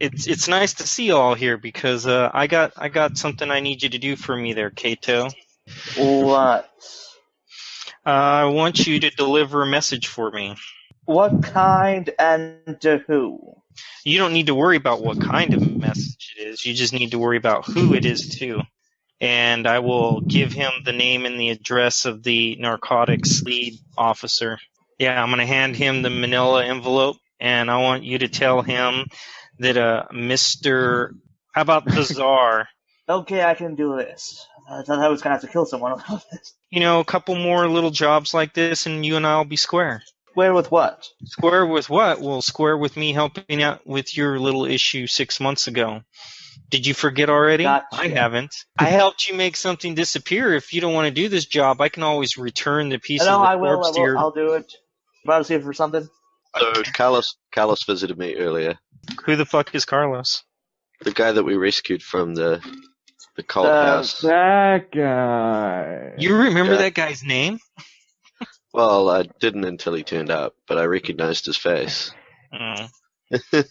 it's 0.00 0.26
it's 0.26 0.48
nice 0.48 0.74
to 0.74 0.86
see 0.86 1.06
you 1.08 1.16
all 1.16 1.34
here 1.34 1.58
because 1.58 2.06
uh, 2.06 2.30
I 2.32 2.46
got 2.46 2.72
I 2.78 2.88
got 2.88 3.18
something 3.18 3.50
I 3.50 3.60
need 3.60 3.82
you 3.82 3.90
to 3.90 3.98
do 3.98 4.16
for 4.16 4.34
me 4.34 4.54
there, 4.54 4.70
Kato. 4.70 5.28
What? 5.96 6.70
Uh, 8.06 8.10
I 8.10 8.44
want 8.46 8.86
you 8.86 9.00
to 9.00 9.10
deliver 9.10 9.62
a 9.62 9.66
message 9.66 10.06
for 10.06 10.30
me. 10.30 10.56
What 11.04 11.42
kind 11.42 12.08
and 12.18 12.80
to 12.80 13.04
who? 13.06 13.54
You 14.04 14.18
don't 14.18 14.32
need 14.32 14.46
to 14.46 14.54
worry 14.54 14.76
about 14.76 15.02
what 15.02 15.20
kind 15.20 15.54
of 15.54 15.76
message 15.76 16.34
it 16.38 16.42
is. 16.42 16.64
You 16.64 16.74
just 16.74 16.92
need 16.92 17.10
to 17.12 17.18
worry 17.18 17.36
about 17.36 17.66
who 17.66 17.94
it 17.94 18.04
is 18.04 18.38
to. 18.38 18.62
And 19.20 19.66
I 19.66 19.80
will 19.80 20.20
give 20.20 20.52
him 20.52 20.70
the 20.84 20.92
name 20.92 21.26
and 21.26 21.38
the 21.38 21.50
address 21.50 22.04
of 22.04 22.22
the 22.22 22.56
narcotics 22.56 23.42
lead 23.42 23.74
officer. 23.96 24.58
Yeah, 24.98 25.20
I'm 25.20 25.28
going 25.28 25.40
to 25.40 25.46
hand 25.46 25.76
him 25.76 26.02
the 26.02 26.10
manila 26.10 26.64
envelope 26.64 27.16
and 27.40 27.70
I 27.70 27.78
want 27.78 28.04
you 28.04 28.18
to 28.18 28.28
tell 28.28 28.62
him 28.62 29.06
that 29.58 29.76
uh 29.76 30.04
Mr. 30.12 31.10
How 31.52 31.62
about 31.62 31.84
the 31.84 32.02
czar? 32.04 32.68
Okay, 33.08 33.42
I 33.42 33.54
can 33.54 33.74
do 33.74 33.96
this. 33.96 34.46
I 34.70 34.82
thought 34.82 34.98
I 34.98 35.08
was 35.08 35.22
gonna 35.22 35.34
have 35.34 35.42
to 35.42 35.48
kill 35.48 35.66
someone. 35.66 36.02
You 36.70 36.80
know, 36.80 37.00
a 37.00 37.04
couple 37.04 37.34
more 37.34 37.66
little 37.66 37.90
jobs 37.90 38.34
like 38.34 38.52
this 38.52 38.84
and 38.84 39.04
you 39.04 39.16
and 39.16 39.26
I'll 39.26 39.46
be 39.46 39.56
square. 39.56 40.02
Where 40.38 40.54
with 40.54 40.70
what? 40.70 41.04
Square 41.24 41.66
with 41.66 41.90
what? 41.90 42.20
Well, 42.20 42.42
square 42.42 42.78
with 42.78 42.96
me 42.96 43.12
helping 43.12 43.60
out 43.60 43.84
with 43.84 44.16
your 44.16 44.38
little 44.38 44.66
issue 44.66 45.08
six 45.08 45.40
months 45.40 45.66
ago. 45.66 46.02
Did 46.70 46.86
you 46.86 46.94
forget 46.94 47.28
already? 47.28 47.64
Gotcha. 47.64 47.86
I 47.90 48.06
haven't. 48.06 48.54
I 48.78 48.84
helped 48.84 49.28
you 49.28 49.34
make 49.34 49.56
something 49.56 49.96
disappear. 49.96 50.54
If 50.54 50.72
you 50.72 50.80
don't 50.80 50.94
want 50.94 51.06
to 51.08 51.10
do 51.10 51.28
this 51.28 51.46
job, 51.46 51.80
I 51.80 51.88
can 51.88 52.04
always 52.04 52.38
return 52.38 52.88
the 52.88 53.00
piece 53.00 53.24
no, 53.24 53.34
of 53.34 53.40
the 53.42 53.48
I 53.48 53.56
will. 53.56 53.74
corpse 53.82 53.88
I 53.88 53.92
to 53.94 54.00
your. 54.00 54.16
I'll 54.16 54.30
do 54.30 54.52
it. 54.52 54.72
About 55.24 55.38
to 55.38 55.44
see 55.44 55.58
for 55.58 55.72
something. 55.72 56.08
So 56.56 56.82
Carlos 56.94 57.34
Carlos 57.52 57.82
visited 57.82 58.16
me 58.16 58.36
earlier. 58.36 58.78
Who 59.24 59.34
the 59.34 59.44
fuck 59.44 59.74
is 59.74 59.84
Carlos? 59.84 60.44
The 61.00 61.10
guy 61.10 61.32
that 61.32 61.42
we 61.42 61.56
rescued 61.56 62.00
from 62.00 62.36
the 62.36 62.62
the 63.34 63.42
cult 63.42 63.66
The- 63.66 63.72
house. 63.72 64.20
That 64.20 64.92
guy. 64.92 66.12
You 66.16 66.36
remember 66.36 66.74
Yeah. 66.74 66.82
that 66.82 66.94
guy's 66.94 67.24
name? 67.24 67.58
Well, 68.78 69.10
I 69.10 69.24
didn't 69.40 69.64
until 69.64 69.94
he 69.94 70.04
turned 70.04 70.30
up, 70.30 70.54
but 70.68 70.78
I 70.78 70.84
recognized 70.84 71.46
his 71.46 71.56
face. 71.56 72.12
No, 72.52 72.58
All 73.52 73.64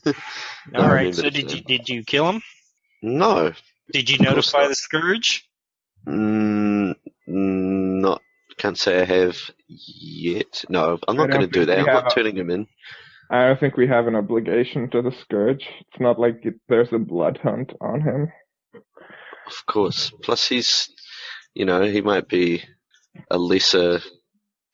I 0.83 0.91
right. 0.91 1.05
remember 1.05 1.21
So 1.21 1.29
did 1.29 1.49
you 1.49 1.61
did 1.61 1.87
you 1.87 2.03
kill 2.03 2.29
him? 2.29 2.41
No, 3.01 3.53
Did 3.93 4.09
you 4.09 4.17
notify 4.19 4.67
the 4.67 4.75
scourge? 4.75 5.47
mm, 6.05 6.93
mm, 6.93 8.01
not. 8.01 8.21
Can't 8.57 8.77
say 8.77 8.99
I 9.01 9.05
have 9.05 9.37
yet. 9.69 10.65
No, 10.67 10.99
I'm 11.07 11.15
not 11.15 11.29
going 11.31 11.39
to 11.39 11.47
don't 11.47 11.53
do 11.53 11.65
think 11.65 11.67
that. 11.67 11.79
I'm 11.79 11.93
not 11.93 12.11
a- 12.11 12.13
turning 12.13 12.35
him 12.35 12.49
in. 12.49 12.67
I 13.31 13.47
don't 13.47 13.59
think 13.61 13.77
we 13.77 13.87
have 13.87 14.07
an 14.07 14.15
obligation 14.15 14.89
to 14.89 15.01
the 15.01 15.11
Scourge. 15.21 15.65
It's 15.79 16.01
not 16.01 16.19
like 16.19 16.39
it, 16.43 16.55
there's 16.67 16.91
a 16.91 16.97
blood 16.97 17.39
hunt 17.41 17.71
on 17.79 18.01
him. 18.01 18.27
Of 19.47 19.65
course. 19.67 20.11
Plus, 20.21 20.47
he's, 20.47 20.89
you 21.53 21.63
know, 21.65 21.81
he 21.83 22.01
might 22.01 22.27
be 22.27 22.63
a 23.31 23.37
lesser 23.37 23.99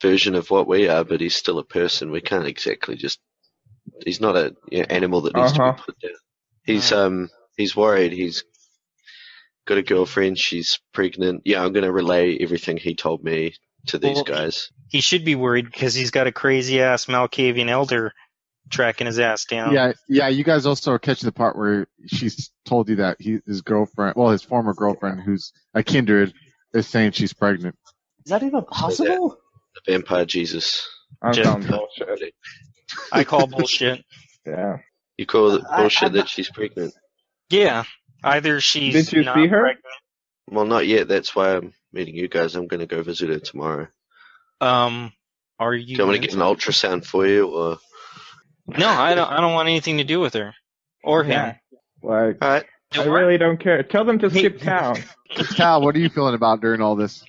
version 0.04 0.36
of 0.36 0.52
what 0.52 0.68
we 0.68 0.88
are, 0.90 1.04
but 1.04 1.22
he's 1.22 1.36
still 1.36 1.58
a 1.58 1.64
person. 1.66 2.12
We 2.12 2.22
can't 2.22 2.46
exactly 2.46 2.96
just. 2.96 3.20
He's 4.06 4.22
not 4.22 4.38
an 4.38 4.56
you 4.72 4.80
know, 4.80 4.86
animal 4.90 5.22
that 5.22 5.36
needs 5.36 5.54
to 5.54 5.62
Uh-huh. 5.64 5.74
be 5.74 5.82
put 5.86 6.00
down. 6.00 6.12
He's 6.66 6.92
um 6.92 7.30
he's 7.58 7.76
worried. 7.76 8.12
He's 8.12 8.44
got 9.66 9.78
a 9.78 9.82
girlfriend. 9.84 10.38
She's 10.38 10.80
pregnant. 10.94 11.42
Yeah, 11.46 11.64
I'm 11.64 11.74
gonna 11.74 11.92
relay 11.92 12.38
everything 12.40 12.78
he 12.78 12.96
told 12.96 13.24
me 13.24 13.56
to 13.88 13.98
these 13.98 14.16
Well, 14.16 14.24
guys. 14.26 14.70
He 14.90 15.02
should 15.02 15.26
be 15.26 15.36
worried 15.36 15.66
because 15.66 15.94
he's 15.96 16.12
got 16.12 16.28
a 16.28 16.32
crazy 16.32 16.82
ass 16.82 17.06
Malkavian 17.08 17.70
elder 17.70 18.14
tracking 18.70 19.08
his 19.08 19.20
ass 19.20 19.46
down. 19.46 19.74
Yeah, 19.74 19.94
yeah. 20.08 20.28
You 20.28 20.44
guys 20.44 20.66
also 20.66 20.92
are 20.92 21.00
catching 21.00 21.28
the 21.28 21.32
part 21.34 21.58
where 21.58 21.88
she's 22.08 22.52
told 22.66 22.90
you 22.90 22.98
that 22.98 23.18
he, 23.20 23.40
his 23.46 23.62
girlfriend, 23.62 24.16
well, 24.16 24.30
his 24.30 24.44
former 24.44 24.74
girlfriend, 24.74 25.22
who's 25.22 25.52
a 25.74 25.84
kindred, 25.84 26.34
is 26.74 26.88
saying 26.88 27.12
she's 27.12 27.34
pregnant. 27.34 27.76
Is 28.26 28.30
that 28.30 28.44
even 28.44 28.64
possible? 28.64 29.38
The 29.76 29.92
vampire 29.92 30.26
Jesus. 30.26 30.88
I'm 31.22 31.34
Just- 31.34 31.50
calling 31.50 31.68
bullshit. 31.68 32.34
I 33.12 33.24
call 33.24 33.48
bullshit. 33.48 34.04
Yeah. 34.46 34.80
You 35.18 35.26
call 35.26 35.52
it 35.56 35.64
bullshit 35.78 36.10
I'm 36.10 36.16
that 36.16 36.28
she's 36.28 36.50
pregnant? 36.50 36.94
Yeah. 37.50 37.86
Either 38.26 38.60
she's 38.60 38.94
Did 38.94 39.14
you 39.14 39.24
not 39.24 39.36
see 39.36 39.48
her? 39.48 39.62
pregnant. 39.62 39.86
Well, 40.50 40.66
not 40.66 40.86
yet. 40.86 41.08
That's 41.08 41.34
why 41.34 41.56
I'm 41.56 41.74
meeting 41.94 42.14
you 42.16 42.28
guys. 42.28 42.56
I'm 42.58 42.68
gonna 42.68 42.86
go 42.86 43.02
visit 43.04 43.30
her 43.30 43.40
tomorrow. 43.40 43.88
Um, 44.60 45.14
are 45.60 45.74
you? 45.74 45.96
Do 45.96 46.02
you 46.02 46.08
want 46.08 46.12
me 46.12 46.20
to 46.20 46.28
get 46.28 46.36
an 46.36 46.42
ultrasound 46.42 47.06
for 47.06 47.26
you, 47.26 47.48
or? 47.48 47.78
No, 48.68 48.90
I 48.90 49.16
don't. 49.16 49.32
I 49.32 49.40
don't 49.40 49.54
want 49.54 49.70
anything 49.70 50.00
to 50.00 50.04
do 50.04 50.20
with 50.20 50.34
her 50.34 50.54
or 51.06 51.24
him. 51.24 51.32
Yeah. 51.32 51.56
Like, 52.02 52.38
All 52.42 52.50
right. 52.50 52.66
I 52.94 53.04
really 53.06 53.38
don't 53.38 53.62
care. 53.62 53.82
Tell 53.84 54.04
them 54.04 54.20
to 54.20 54.30
skip 54.30 54.60
town. 54.60 54.98
Cal, 55.56 55.82
what 55.82 55.96
are 55.96 56.00
you 56.00 56.10
feeling 56.10 56.36
about 56.36 56.60
during 56.60 56.82
all 56.82 56.98
this? 56.98 57.24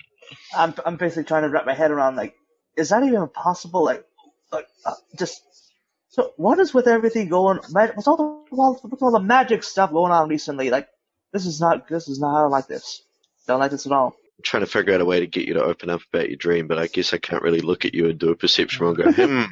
I'm 0.57 0.75
I'm 0.85 0.97
basically 0.97 1.25
trying 1.25 1.43
to 1.43 1.49
wrap 1.51 1.67
my 1.67 1.75
head 1.75 1.91
around 1.91 2.17
like, 2.17 2.35
is 2.77 2.91
that 2.91 3.03
even 3.05 3.29
possible? 3.29 3.85
Like, 3.85 4.05
like 4.53 4.67
uh, 4.85 4.95
just 5.19 5.43
so 6.11 6.33
what 6.37 6.59
is 6.59 6.73
with 6.75 6.87
everything 6.89 7.29
going? 7.29 7.59
What's 7.73 8.07
all 8.09 8.17
the 8.49 8.57
what's 8.57 9.03
all 9.03 9.13
the 9.13 9.21
magic 9.21 9.63
stuff 9.65 9.91
going 9.93 10.13
on 10.13 10.29
recently? 10.29 10.71
Like, 10.71 10.89
this 11.33 11.47
is 11.47 11.61
not 11.61 11.89
this 11.89 12.09
is 12.09 12.21
not 12.21 12.37
I 12.37 12.43
don't 12.43 12.51
like 12.51 12.69
this. 12.69 13.03
Don't 13.47 13.61
like 13.61 13.71
this 13.71 13.87
at 13.87 13.93
all. 13.93 14.09
I'm 14.39 14.43
trying 14.43 14.63
to 14.63 14.67
figure 14.67 14.95
out 14.95 15.01
a 15.01 15.05
way 15.05 15.21
to 15.21 15.27
get 15.27 15.47
you 15.47 15.55
to 15.55 15.63
open 15.65 15.91
up 15.91 16.01
about 16.13 16.29
your 16.29 16.37
dream, 16.37 16.67
but 16.67 16.79
I 16.79 16.87
guess 16.89 17.15
I 17.15 17.19
can't 17.19 17.43
really 17.43 17.61
look 17.61 17.85
at 17.85 17.95
you 17.95 18.09
and 18.09 18.19
do 18.19 18.31
a 18.31 18.37
perception 18.37 18.85
roll 18.85 18.95
and 19.01 19.17
go, 19.17 19.27
hmm. 19.27 19.45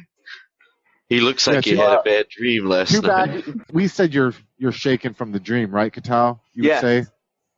He 1.09 1.21
looks 1.21 1.47
like 1.47 1.55
Yeah, 1.55 1.61
he 1.61 1.69
too 1.71 1.77
had 1.77 1.93
a 1.93 1.95
bad. 1.97 2.03
bad 2.03 2.29
dream 2.29 2.65
last 2.65 2.91
Too 2.93 3.01
night. 3.01 3.43
bad. 3.45 3.61
We 3.71 3.87
said 3.87 4.13
you're 4.13 4.33
you're 4.57 4.71
shaken 4.71 5.13
from 5.13 5.31
the 5.31 5.39
dream, 5.39 5.71
right, 5.71 5.93
Katal? 5.93 6.39
You 6.53 6.63
Yeah. 6.63 6.75
would 6.75 6.81
say. 6.81 7.05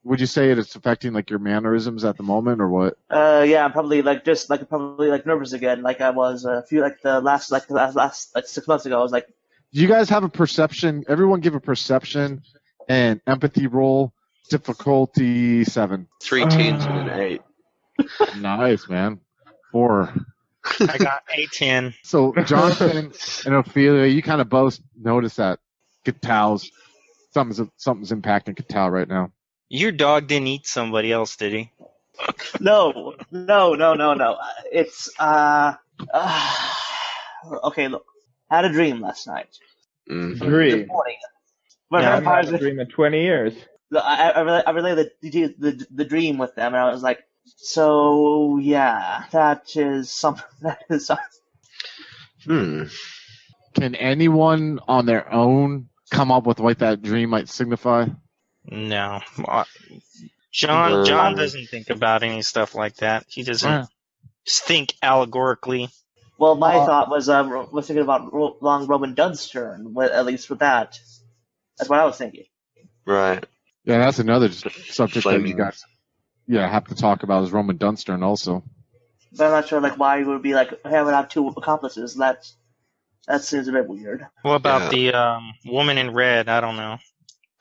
Would 0.06 0.20
you 0.20 0.28
say 0.28 0.52
it's 0.52 0.76
affecting 0.76 1.14
like 1.14 1.32
your 1.32 1.40
mannerisms 1.40 2.06
at 2.06 2.16
the 2.16 2.22
moment, 2.22 2.62
or 2.62 2.70
what? 2.70 2.96
Uh, 3.10 3.44
yeah, 3.48 3.66
I'm 3.66 3.72
probably 3.72 4.04
like 4.04 4.24
just 4.24 4.52
like 4.52 4.70
probably 4.70 5.10
like 5.10 5.26
nervous 5.26 5.52
again, 5.54 5.82
like 5.82 6.00
I 6.00 6.12
was 6.12 6.46
a 6.46 6.62
few 6.62 6.82
like 6.82 7.02
the 7.02 7.20
last 7.22 7.52
like 7.52 7.66
the 7.66 7.74
last, 7.74 7.96
last 7.96 8.36
like 8.36 8.46
six 8.46 8.68
months 8.68 8.86
ago. 8.86 9.00
I 9.00 9.02
was 9.02 9.12
like, 9.12 9.26
Do 9.74 9.82
you 9.82 9.88
guys 9.88 10.08
have 10.10 10.24
a 10.24 10.30
perception? 10.30 11.06
Everyone 11.10 11.40
give 11.40 11.56
a 11.56 11.60
perception 11.60 12.44
and 12.88 13.20
empathy 13.26 13.66
roll. 13.66 14.14
Difficulty 14.52 15.64
seven. 15.64 16.08
Three 16.22 16.46
tens 16.46 16.86
and 16.86 17.10
an 17.10 17.20
eight. 17.20 17.42
Nice, 18.38 18.88
man. 18.88 19.20
Four. 19.72 20.14
I 20.82 20.98
got 21.00 21.24
a 21.34 21.48
ten. 21.48 21.96
So 22.04 22.34
Jonathan 22.46 23.12
and 23.46 23.56
Ophelia, 23.56 24.06
you 24.06 24.22
kind 24.22 24.40
of 24.42 24.50
both 24.50 24.80
notice 24.96 25.38
that 25.38 25.60
Katal's 26.06 26.70
something's 27.32 27.70
something's 27.78 28.12
impacting 28.12 28.56
Katal 28.56 28.92
right 28.92 29.08
now. 29.08 29.32
Your 29.70 29.92
dog 29.92 30.28
didn't 30.28 30.48
eat 30.48 30.68
somebody 30.68 31.12
else, 31.12 31.36
did 31.36 31.54
he? 31.54 31.72
no, 32.60 33.16
no, 33.32 33.74
no, 33.76 33.94
no, 33.94 34.14
no. 34.14 34.34
Uh, 34.34 34.48
It's 34.72 35.10
uh, 35.20 35.74
uh 36.14 36.74
okay. 37.64 37.88
Look, 37.88 38.06
I 38.50 38.58
had 38.58 38.66
a 38.66 38.70
dream 38.72 39.02
last 39.02 39.28
night. 39.28 39.50
Mhm. 40.10 40.40
This 40.40 40.40
Dream. 40.40 40.88
morning. 40.88 41.18
But 41.90 42.04
Yeah, 42.04 42.10
I 42.10 42.16
haven't 42.16 42.26
had 42.26 42.54
a 42.54 42.58
dream 42.60 42.80
in 42.80 42.88
20 42.88 43.22
years. 43.22 43.54
I, 43.96 44.32
I, 44.36 44.40
relay, 44.42 44.64
I 44.66 44.72
relayed 44.72 44.98
the, 45.22 45.56
the 45.58 45.88
the 45.92 46.06
dream 46.06 46.38
with 46.38 46.56
them, 46.56 46.74
and 46.74 46.84
I 46.84 46.92
was 46.92 47.04
like, 47.04 47.24
so 47.58 48.58
yeah, 48.58 49.26
that 49.32 49.76
is 49.76 50.12
something. 50.12 50.46
That 50.62 50.84
is 50.90 51.08
something. 51.08 51.26
Hmm. 52.46 52.84
Can 53.76 53.96
anyone 53.96 54.80
on 54.88 55.06
their 55.06 55.32
own 55.32 55.90
come 56.12 56.32
up 56.32 56.46
with 56.46 56.60
what 56.60 56.80
that 56.80 57.02
dream 57.02 57.30
might 57.30 57.50
signify? 57.50 58.08
No. 58.70 59.22
John 60.52 61.06
John 61.06 61.36
doesn't 61.36 61.68
think 61.68 61.90
about 61.90 62.24
any 62.24 62.42
stuff 62.42 62.76
like 62.76 62.96
that. 62.98 63.26
He 63.28 63.44
doesn't 63.44 63.70
Yeah. 63.70 63.86
think 64.48 64.94
allegorically. 65.04 65.90
Well, 66.38 66.56
my 66.56 66.76
Uh, 66.76 66.86
thought 66.86 67.10
was 67.10 67.30
um, 67.30 67.50
was 67.72 67.88
thinking 67.88 68.04
about 68.04 68.34
Long 68.62 68.88
Roman 68.88 69.14
Dunstern, 69.14 69.96
at 70.02 70.26
least 70.26 70.50
with 70.50 70.60
that. 70.60 71.00
That's 71.78 71.90
what 71.90 72.00
I 72.00 72.06
was 72.06 72.18
thinking. 72.18 72.46
Right. 73.06 73.46
Yeah, 73.84 74.00
that's 74.00 74.20
another 74.20 74.50
subject 74.52 75.26
that 75.26 75.42
you 75.48 75.54
guys 75.54 75.84
yeah 76.48 76.68
have 76.68 76.86
to 76.88 76.96
talk 76.96 77.24
about 77.24 77.44
is 77.44 77.52
Roman 77.52 77.78
Dunstern 77.78 78.24
also. 78.24 78.64
But 79.32 79.46
I'm 79.46 79.52
not 79.52 79.68
sure 79.68 79.82
like 79.82 79.98
why 79.98 80.20
you 80.20 80.28
would 80.28 80.42
be 80.42 80.54
like 80.54 80.74
having 80.86 81.14
have 81.14 81.30
two 81.30 81.48
accomplices. 81.50 82.16
That 82.16 82.48
that 83.28 83.44
seems 83.44 83.68
a 83.68 83.72
bit 83.74 83.88
weird. 83.88 84.26
What 84.42 84.56
about 84.56 84.94
Yeah. 84.94 85.12
the 85.12 85.14
um, 85.18 85.54
woman 85.66 85.98
in 85.98 86.12
red? 86.12 86.48
I 86.48 86.62
don't 86.62 86.78
know. 86.78 86.98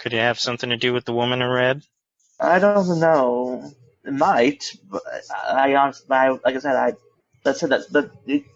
Could 0.05 0.13
it 0.13 0.19
have 0.19 0.39
something 0.39 0.69
to 0.69 0.77
do 0.77 0.93
with 0.93 1.07
the 1.07 1.15
woman 1.15 1.41
in 1.41 1.49
red? 1.49 1.83
I 2.39 2.59
don't 2.59 3.01
know. 3.01 3.73
It 4.05 4.13
might, 4.13 4.71
but 4.91 5.01
I, 5.35 5.71
I 5.73 5.77
honestly, 5.77 6.07
I, 6.11 6.29
like 6.29 6.57
I 6.57 6.59
said, 6.59 6.77
I 6.77 6.93
that 7.45 7.57
said 7.57 7.71
that 7.71 7.85
but 7.91 8.11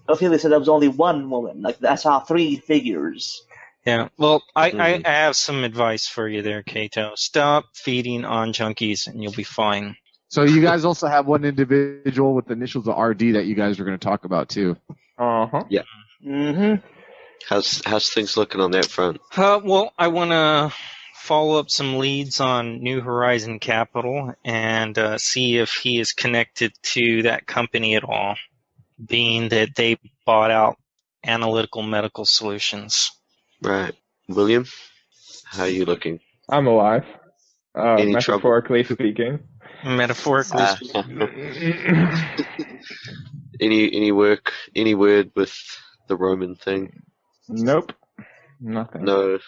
Ophelia 0.06 0.38
said 0.38 0.50
there 0.52 0.58
was 0.58 0.68
only 0.68 0.88
one 0.88 1.30
woman. 1.30 1.62
Like 1.62 1.82
I 1.82 1.94
saw 1.94 2.20
three 2.20 2.56
figures. 2.56 3.46
Yeah. 3.86 4.08
Well, 4.18 4.42
I, 4.54 4.72
Mhm. 4.72 4.80
I, 5.06 5.08
I 5.08 5.10
have 5.10 5.36
some 5.36 5.64
advice 5.64 6.06
for 6.06 6.28
you 6.28 6.42
there, 6.42 6.62
Kato. 6.62 7.12
Stop 7.14 7.64
feeding 7.72 8.26
on 8.26 8.52
junkies, 8.52 9.06
and 9.06 9.22
you'll 9.22 9.32
be 9.32 9.42
fine. 9.42 9.96
So 10.28 10.42
you 10.42 10.60
guys 10.60 10.84
also 10.84 11.06
have 11.06 11.24
one 11.24 11.46
individual 11.46 12.34
with 12.34 12.44
the 12.44 12.52
initials 12.52 12.86
of 12.88 12.98
RD 12.98 13.36
that 13.36 13.46
you 13.46 13.54
guys 13.54 13.80
are 13.80 13.84
going 13.84 13.98
to 13.98 14.04
talk 14.04 14.26
about 14.26 14.50
too. 14.50 14.76
Uh 15.16 15.46
huh. 15.46 15.64
Yeah. 15.70 15.84
Mm-hmm. 16.22 16.86
How's 17.48 17.80
how's 17.86 18.10
things 18.10 18.36
looking 18.36 18.60
on 18.60 18.72
that 18.72 18.84
front? 18.84 19.18
Uh, 19.34 19.60
well, 19.64 19.94
I 19.98 20.08
want 20.08 20.32
to 20.32 20.74
follow 21.18 21.58
up 21.58 21.70
some 21.70 21.98
leads 21.98 22.40
on 22.40 22.82
New 22.82 23.00
Horizon 23.00 23.58
Capital 23.58 24.34
and 24.44 24.96
uh, 24.98 25.18
see 25.18 25.58
if 25.58 25.70
he 25.70 25.98
is 26.00 26.12
connected 26.12 26.72
to 26.82 27.22
that 27.22 27.46
company 27.46 27.94
at 27.96 28.04
all, 28.04 28.36
being 29.04 29.48
that 29.50 29.74
they 29.76 29.98
bought 30.24 30.50
out 30.50 30.76
Analytical 31.24 31.82
Medical 31.82 32.24
Solutions. 32.24 33.10
Right, 33.62 33.94
William, 34.28 34.66
how 35.44 35.64
are 35.64 35.68
you 35.68 35.84
looking? 35.84 36.20
I'm 36.48 36.66
alive. 36.66 37.04
Uh, 37.74 37.96
Any 37.98 38.16
trouble? 38.16 38.50
metaphorically 38.52 38.84
speaking. 38.84 39.40
Metaphorically 39.84 40.62
Ah. 40.62 40.76
speaking. 40.76 41.18
Any 43.60 43.92
any 43.92 44.12
work, 44.12 44.52
any 44.76 44.94
word 44.94 45.32
with 45.34 45.52
the 46.06 46.14
Roman 46.16 46.54
thing? 46.54 46.92
nope. 47.48 47.92
Nothing. 48.60 49.04
No, 49.04 49.38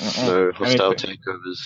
Uh-uh. 0.00 0.26
no 0.26 0.52
hostile 0.52 0.86
Anything. 0.92 1.16
takeovers. 1.26 1.58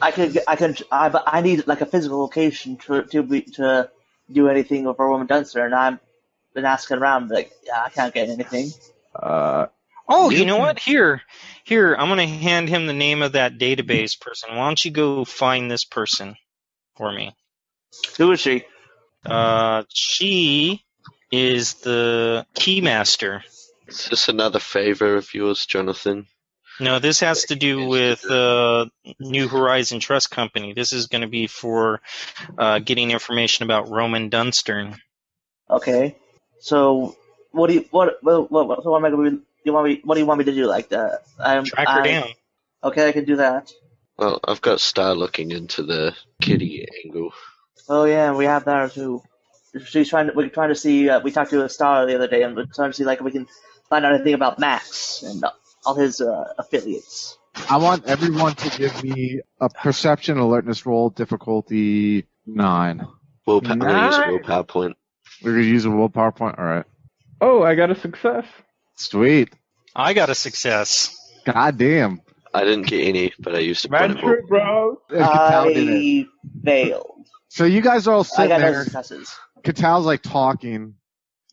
I 0.00 0.10
could, 0.12 0.32
get- 0.32 0.44
I 0.46 0.56
could, 0.56 0.80
I, 0.92 1.08
but 1.08 1.24
I 1.26 1.40
need 1.40 1.66
like 1.66 1.80
a 1.80 1.86
physical 1.86 2.20
location 2.20 2.76
to 2.86 3.02
to 3.04 3.22
be 3.22 3.42
to 3.42 3.90
do 4.30 4.48
anything 4.48 4.84
with 4.84 4.98
a 4.98 5.04
Roman 5.04 5.26
Dunster, 5.26 5.64
and 5.64 5.74
I'm 5.74 5.98
been 6.54 6.64
asking 6.64 6.98
around, 6.98 7.30
like, 7.30 7.50
yeah, 7.64 7.82
I 7.84 7.88
can't 7.90 8.12
get 8.14 8.28
anything. 8.28 8.70
Uh, 9.14 9.66
Oh, 10.10 10.30
You 10.30 10.38
you 10.38 10.46
know 10.46 10.54
can- 10.56 10.62
what? 10.62 10.78
Here, 10.78 11.20
here, 11.64 11.94
I'm 11.94 12.08
gonna 12.08 12.26
hand 12.26 12.68
him 12.70 12.86
the 12.86 12.94
name 12.94 13.20
of 13.20 13.32
that 13.32 13.58
database 13.58 14.18
person. 14.18 14.56
Why 14.56 14.66
don't 14.66 14.82
you 14.82 14.90
go 14.90 15.24
find 15.26 15.70
this 15.70 15.84
person 15.84 16.36
for 16.96 17.12
me? 17.12 17.36
Who 18.16 18.32
is 18.32 18.40
she? 18.40 18.64
Uh, 19.26 19.82
she 19.90 20.82
is 21.30 21.74
the 21.74 22.46
keymaster. 22.54 23.42
Is 23.86 24.06
this 24.08 24.28
another 24.30 24.60
favor 24.60 25.16
of 25.16 25.34
yours, 25.34 25.66
Jonathan? 25.66 26.26
No, 26.80 26.98
this 26.98 27.20
has 27.20 27.44
to 27.46 27.56
do 27.56 27.86
with 27.86 28.24
uh, 28.30 28.86
New 29.18 29.48
Horizon 29.48 30.00
Trust 30.00 30.30
Company. 30.30 30.74
This 30.74 30.92
is 30.92 31.06
going 31.06 31.22
to 31.22 31.28
be 31.28 31.46
for 31.46 32.00
uh, 32.56 32.78
getting 32.78 33.10
information 33.10 33.64
about 33.64 33.88
Roman 33.88 34.28
Dunstern. 34.28 34.96
Okay, 35.70 36.16
so 36.60 37.16
what 37.50 37.66
do 37.66 37.74
you 37.74 37.84
what 37.90 38.18
what 38.22 38.50
what, 38.50 38.68
what, 38.68 38.82
so 38.82 38.90
what 38.90 38.98
am 38.98 39.04
I 39.04 39.10
gonna 39.10 39.30
be? 39.30 39.38
You 39.64 39.72
want 39.72 39.88
me? 39.88 40.00
What 40.04 40.14
do 40.14 40.20
you 40.20 40.26
want 40.26 40.38
me 40.38 40.44
to 40.46 40.54
do? 40.54 40.66
Like 40.66 40.88
that? 40.90 41.22
I'm, 41.38 41.64
Track 41.64 41.88
her 41.88 42.00
I- 42.00 42.06
down. 42.06 42.28
Okay, 42.82 43.08
I 43.08 43.12
can 43.12 43.24
do 43.24 43.36
that. 43.36 43.70
Well, 44.16 44.40
I've 44.46 44.60
got 44.60 44.80
Star 44.80 45.14
looking 45.14 45.50
into 45.50 45.82
the 45.82 46.14
kitty 46.40 46.86
angle. 47.04 47.32
Oh 47.88 48.04
yeah, 48.04 48.32
we 48.34 48.44
have 48.46 48.64
that 48.64 48.92
too. 48.92 49.22
She's 49.84 50.08
trying 50.08 50.28
to. 50.28 50.32
We're 50.32 50.48
trying 50.48 50.70
to 50.70 50.74
see. 50.74 51.08
Uh, 51.08 51.20
we 51.20 51.30
talked 51.30 51.50
to 51.50 51.64
a 51.64 51.68
star 51.68 52.06
the 52.06 52.14
other 52.14 52.28
day, 52.28 52.42
and 52.42 52.56
we're 52.56 52.66
trying 52.66 52.90
to 52.90 52.96
see 52.96 53.04
like 53.04 53.18
if 53.18 53.24
we 53.24 53.30
can 53.30 53.46
find 53.88 54.04
out 54.04 54.14
anything 54.14 54.34
about 54.34 54.58
Max 54.58 55.22
and 55.22 55.44
all 55.88 55.94
his 55.94 56.20
uh, 56.20 56.44
affiliates. 56.58 57.38
I 57.70 57.78
want 57.78 58.04
everyone 58.06 58.54
to 58.56 58.78
give 58.78 59.02
me 59.02 59.40
a 59.60 59.68
perception 59.68 60.38
alertness 60.38 60.84
roll 60.86 61.10
difficulty 61.10 62.26
nine. 62.46 63.06
Willpower, 63.46 63.72
I'm 63.72 63.78
gonna 63.78 64.04
use 64.06 64.16
a 64.16 64.20
Nice. 64.20 64.28
willpower 64.28 64.64
point. 64.64 64.96
We're 65.42 65.52
gonna 65.52 65.64
use 65.64 65.84
a 65.86 65.90
willpower 65.90 66.32
point. 66.32 66.58
All 66.58 66.64
right, 66.64 66.84
oh, 67.40 67.62
I 67.62 67.74
got 67.74 67.90
a 67.90 67.94
success. 67.98 68.44
sweet. 68.96 69.50
I 69.96 70.12
got 70.12 70.28
a 70.30 70.34
success. 70.34 71.16
God 71.44 71.78
damn. 71.78 72.20
I 72.54 72.64
didn't 72.64 72.86
get 72.86 73.06
any, 73.08 73.32
but 73.38 73.54
I 73.54 73.58
used 73.58 73.84
a 73.84 73.88
point 73.88 74.22
Man, 74.22 74.42
bro. 74.46 75.00
Katal 75.10 75.74
did 75.74 75.88
it. 75.88 76.26
I 76.26 76.64
failed. 76.64 77.26
So 77.48 77.64
you 77.64 77.80
guys 77.80 78.06
are 78.06 78.14
all 78.14 78.20
I 78.20 78.22
sitting 78.24 78.48
got 78.50 78.60
no 78.60 78.70
there. 78.72 78.84
successes. 78.84 79.34
Katal's 79.62 80.06
like 80.06 80.22
talking, 80.22 80.94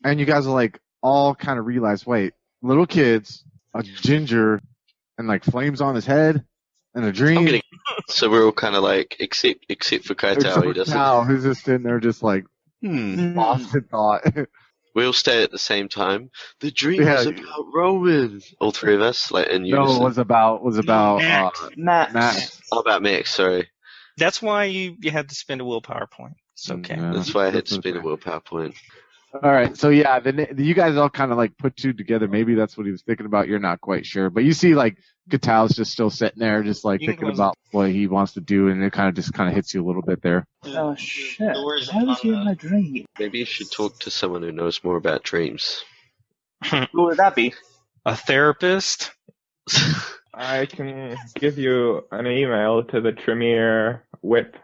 and 0.04 0.20
you 0.20 0.26
guys 0.26 0.46
are 0.46 0.54
like 0.54 0.78
all 1.02 1.34
kind 1.34 1.58
of 1.58 1.66
realize, 1.66 2.06
wait, 2.06 2.34
little 2.62 2.86
kids, 2.86 3.44
a 3.78 3.82
ginger, 3.82 4.60
and 5.18 5.28
like 5.28 5.44
flames 5.44 5.80
on 5.80 5.94
his 5.94 6.06
head, 6.06 6.44
and 6.94 7.04
a 7.04 7.12
dream. 7.12 7.38
I'm 7.38 7.44
getting, 7.44 7.62
so 8.08 8.30
we're 8.30 8.44
all 8.44 8.52
kind 8.52 8.74
of 8.76 8.82
like, 8.82 9.16
except 9.20 9.66
except 9.68 10.04
for 10.04 10.12
Except 10.14 10.40
Kaito, 10.40 10.66
he 10.66 10.72
doesn't. 10.72 10.94
Cal, 10.94 11.24
who's 11.24 11.44
just 11.44 11.64
sitting 11.64 11.82
there, 11.82 12.00
just 12.00 12.22
like 12.22 12.44
Hmm. 12.82 13.18
Mm. 13.18 13.34
lost 13.36 13.74
in 13.74 13.82
thought. 13.84 14.22
We 14.94 15.04
all 15.04 15.12
stay 15.12 15.42
at 15.42 15.50
the 15.50 15.58
same 15.58 15.90
time. 15.90 16.30
The 16.60 16.70
dream 16.70 17.02
Yeah. 17.02 17.18
is 17.20 17.26
about 17.26 17.66
Roman. 17.74 18.40
All 18.58 18.70
three 18.70 18.94
of 18.94 19.02
us, 19.02 19.30
like 19.30 19.48
in 19.48 19.64
no, 19.64 19.68
unison. 19.82 20.00
it 20.00 20.04
was 20.06 20.16
about 20.16 20.64
was 20.64 20.78
about 20.78 21.16
uh, 21.16 21.18
Max. 21.18 21.68
Max. 21.76 22.14
Max. 22.14 22.60
Oh, 22.72 22.78
about 22.78 23.02
Max. 23.02 23.30
Sorry, 23.34 23.68
That's 24.16 24.40
why 24.40 24.64
you, 24.64 24.96
you 25.02 25.10
had 25.10 25.28
to 25.28 25.34
spend 25.34 25.60
a 25.60 25.66
willpower 25.66 26.06
point. 26.06 26.32
It's 26.54 26.70
okay. 26.70 26.96
Yeah, 26.96 27.12
that's 27.12 27.34
why 27.34 27.42
I 27.42 27.44
had 27.50 27.66
to 27.66 27.74
that's 27.74 27.74
spend 27.74 27.96
a 27.96 27.98
okay. 27.98 28.06
willpower 28.06 28.40
point. 28.40 28.74
All 29.34 29.52
right, 29.52 29.76
so 29.76 29.90
yeah, 29.90 30.20
then 30.20 30.54
you 30.56 30.72
guys 30.72 30.96
all 30.96 31.10
kind 31.10 31.30
of 31.30 31.36
like 31.36 31.56
put 31.58 31.76
two 31.76 31.92
together. 31.92 32.28
Maybe 32.28 32.54
that's 32.54 32.76
what 32.76 32.86
he 32.86 32.92
was 32.92 33.02
thinking 33.02 33.26
about. 33.26 33.48
You're 33.48 33.58
not 33.58 33.80
quite 33.80 34.06
sure, 34.06 34.30
but 34.30 34.44
you 34.44 34.52
see 34.52 34.74
like 34.74 34.98
Katal's 35.30 35.74
just 35.74 35.92
still 35.92 36.10
sitting 36.10 36.38
there, 36.38 36.62
just 36.62 36.84
like 36.84 37.00
You 37.00 37.08
thinking 37.08 37.30
about 37.30 37.54
what 37.72 37.90
he 37.90 38.06
wants 38.06 38.34
to 38.34 38.40
do, 38.40 38.68
and 38.68 38.82
it 38.82 38.92
kind 38.92 39.08
of 39.08 39.14
just 39.14 39.34
kind 39.34 39.48
of 39.48 39.54
hits 39.54 39.74
you 39.74 39.84
a 39.84 39.86
little 39.86 40.02
bit 40.02 40.22
there. 40.22 40.46
Oh 40.64 40.94
shit! 40.94 41.54
Doors 41.54 41.90
How 41.90 42.04
was 42.04 42.20
he 42.20 42.28
in 42.30 42.44
my 42.44 42.54
dream? 42.54 43.04
Maybe 43.18 43.40
you 43.40 43.44
should 43.44 43.70
talk 43.70 43.98
to 44.00 44.10
someone 44.10 44.42
who 44.42 44.52
knows 44.52 44.82
more 44.82 44.96
about 44.96 45.22
dreams. 45.24 45.82
Who 46.70 46.86
would 47.04 47.18
that 47.18 47.34
be? 47.34 47.52
A 48.06 48.16
therapist? 48.16 49.10
I 50.34 50.66
can 50.66 51.16
give 51.34 51.58
you 51.58 52.04
an 52.12 52.26
email 52.26 52.84
to 52.84 53.00
the 53.00 53.12
Tremere 53.12 54.04
whip. 54.20 54.56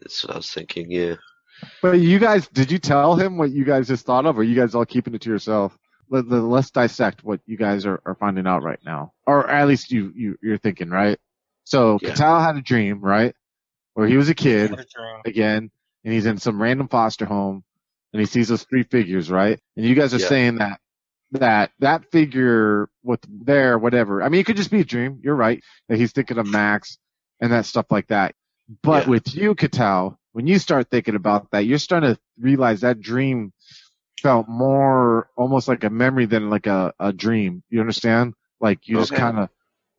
That's 0.00 0.24
what 0.24 0.34
I 0.34 0.36
was 0.36 0.50
thinking. 0.50 0.90
Yeah. 0.90 1.14
But 1.82 2.00
you 2.00 2.18
guys, 2.18 2.46
did 2.48 2.70
you 2.70 2.78
tell 2.78 3.16
him 3.16 3.38
what 3.38 3.50
you 3.50 3.64
guys 3.64 3.88
just 3.88 4.04
thought 4.04 4.26
of, 4.26 4.38
or 4.38 4.42
you 4.42 4.54
guys 4.54 4.74
all 4.74 4.84
keeping 4.84 5.14
it 5.14 5.22
to 5.22 5.30
yourself? 5.30 5.76
Let, 6.10 6.28
let's 6.28 6.70
dissect 6.70 7.24
what 7.24 7.40
you 7.46 7.56
guys 7.56 7.86
are, 7.86 8.02
are 8.04 8.16
finding 8.16 8.46
out 8.46 8.62
right 8.62 8.80
now, 8.84 9.12
or 9.26 9.48
at 9.48 9.68
least 9.68 9.90
you, 9.92 10.12
you 10.14 10.36
you're 10.42 10.58
thinking, 10.58 10.90
right? 10.90 11.18
So 11.64 11.98
Yeah. 12.02 12.10
Katal 12.14 12.44
had 12.44 12.56
a 12.56 12.62
dream, 12.62 13.00
right, 13.00 13.34
where 13.94 14.08
he 14.08 14.16
was 14.16 14.28
a 14.28 14.34
kid 14.34 14.72
a 14.72 15.28
again, 15.28 15.70
and 16.04 16.12
he's 16.14 16.26
in 16.26 16.38
some 16.38 16.60
random 16.60 16.88
foster 16.88 17.26
home, 17.26 17.62
and 18.12 18.20
he 18.20 18.26
sees 18.26 18.48
those 18.48 18.64
three 18.64 18.82
figures, 18.82 19.30
right? 19.30 19.60
And 19.76 19.86
you 19.86 19.94
guys 19.94 20.12
are 20.12 20.18
Yeah. 20.18 20.26
saying 20.26 20.54
that 20.56 20.80
that 21.32 21.70
that 21.78 22.10
figure 22.10 22.88
with 23.04 23.20
there, 23.28 23.78
whatever. 23.78 24.22
I 24.22 24.28
mean, 24.28 24.40
it 24.40 24.46
could 24.46 24.56
just 24.56 24.70
be 24.70 24.80
a 24.80 24.84
dream. 24.84 25.20
You're 25.22 25.36
right 25.36 25.62
that 25.88 25.96
he's 25.98 26.12
thinking 26.12 26.38
of 26.38 26.46
Max 26.46 26.98
and 27.40 27.52
that 27.52 27.66
stuff 27.66 27.86
like 27.90 28.08
that. 28.08 28.34
But 28.82 29.04
Yeah. 29.04 29.10
with 29.10 29.34
you, 29.34 29.54
Katal, 29.54 30.16
when 30.32 30.46
you 30.46 30.58
start 30.58 30.90
thinking 30.90 31.14
about 31.16 31.50
that, 31.52 31.64
you're 31.66 31.78
starting 31.78 32.14
to 32.14 32.20
realize 32.38 32.80
that 32.82 33.00
dream 33.00 33.52
felt 34.20 34.48
more 34.48 35.28
almost 35.36 35.68
like 35.68 35.84
a 35.84 35.90
memory 35.90 36.26
than 36.26 36.50
like 36.50 36.66
a, 36.66 36.92
a 37.00 37.12
dream. 37.12 37.62
You 37.70 37.80
understand? 37.80 38.34
Like 38.60 38.88
you 38.88 38.96
just 38.98 39.14
kind 39.14 39.38
of 39.38 39.48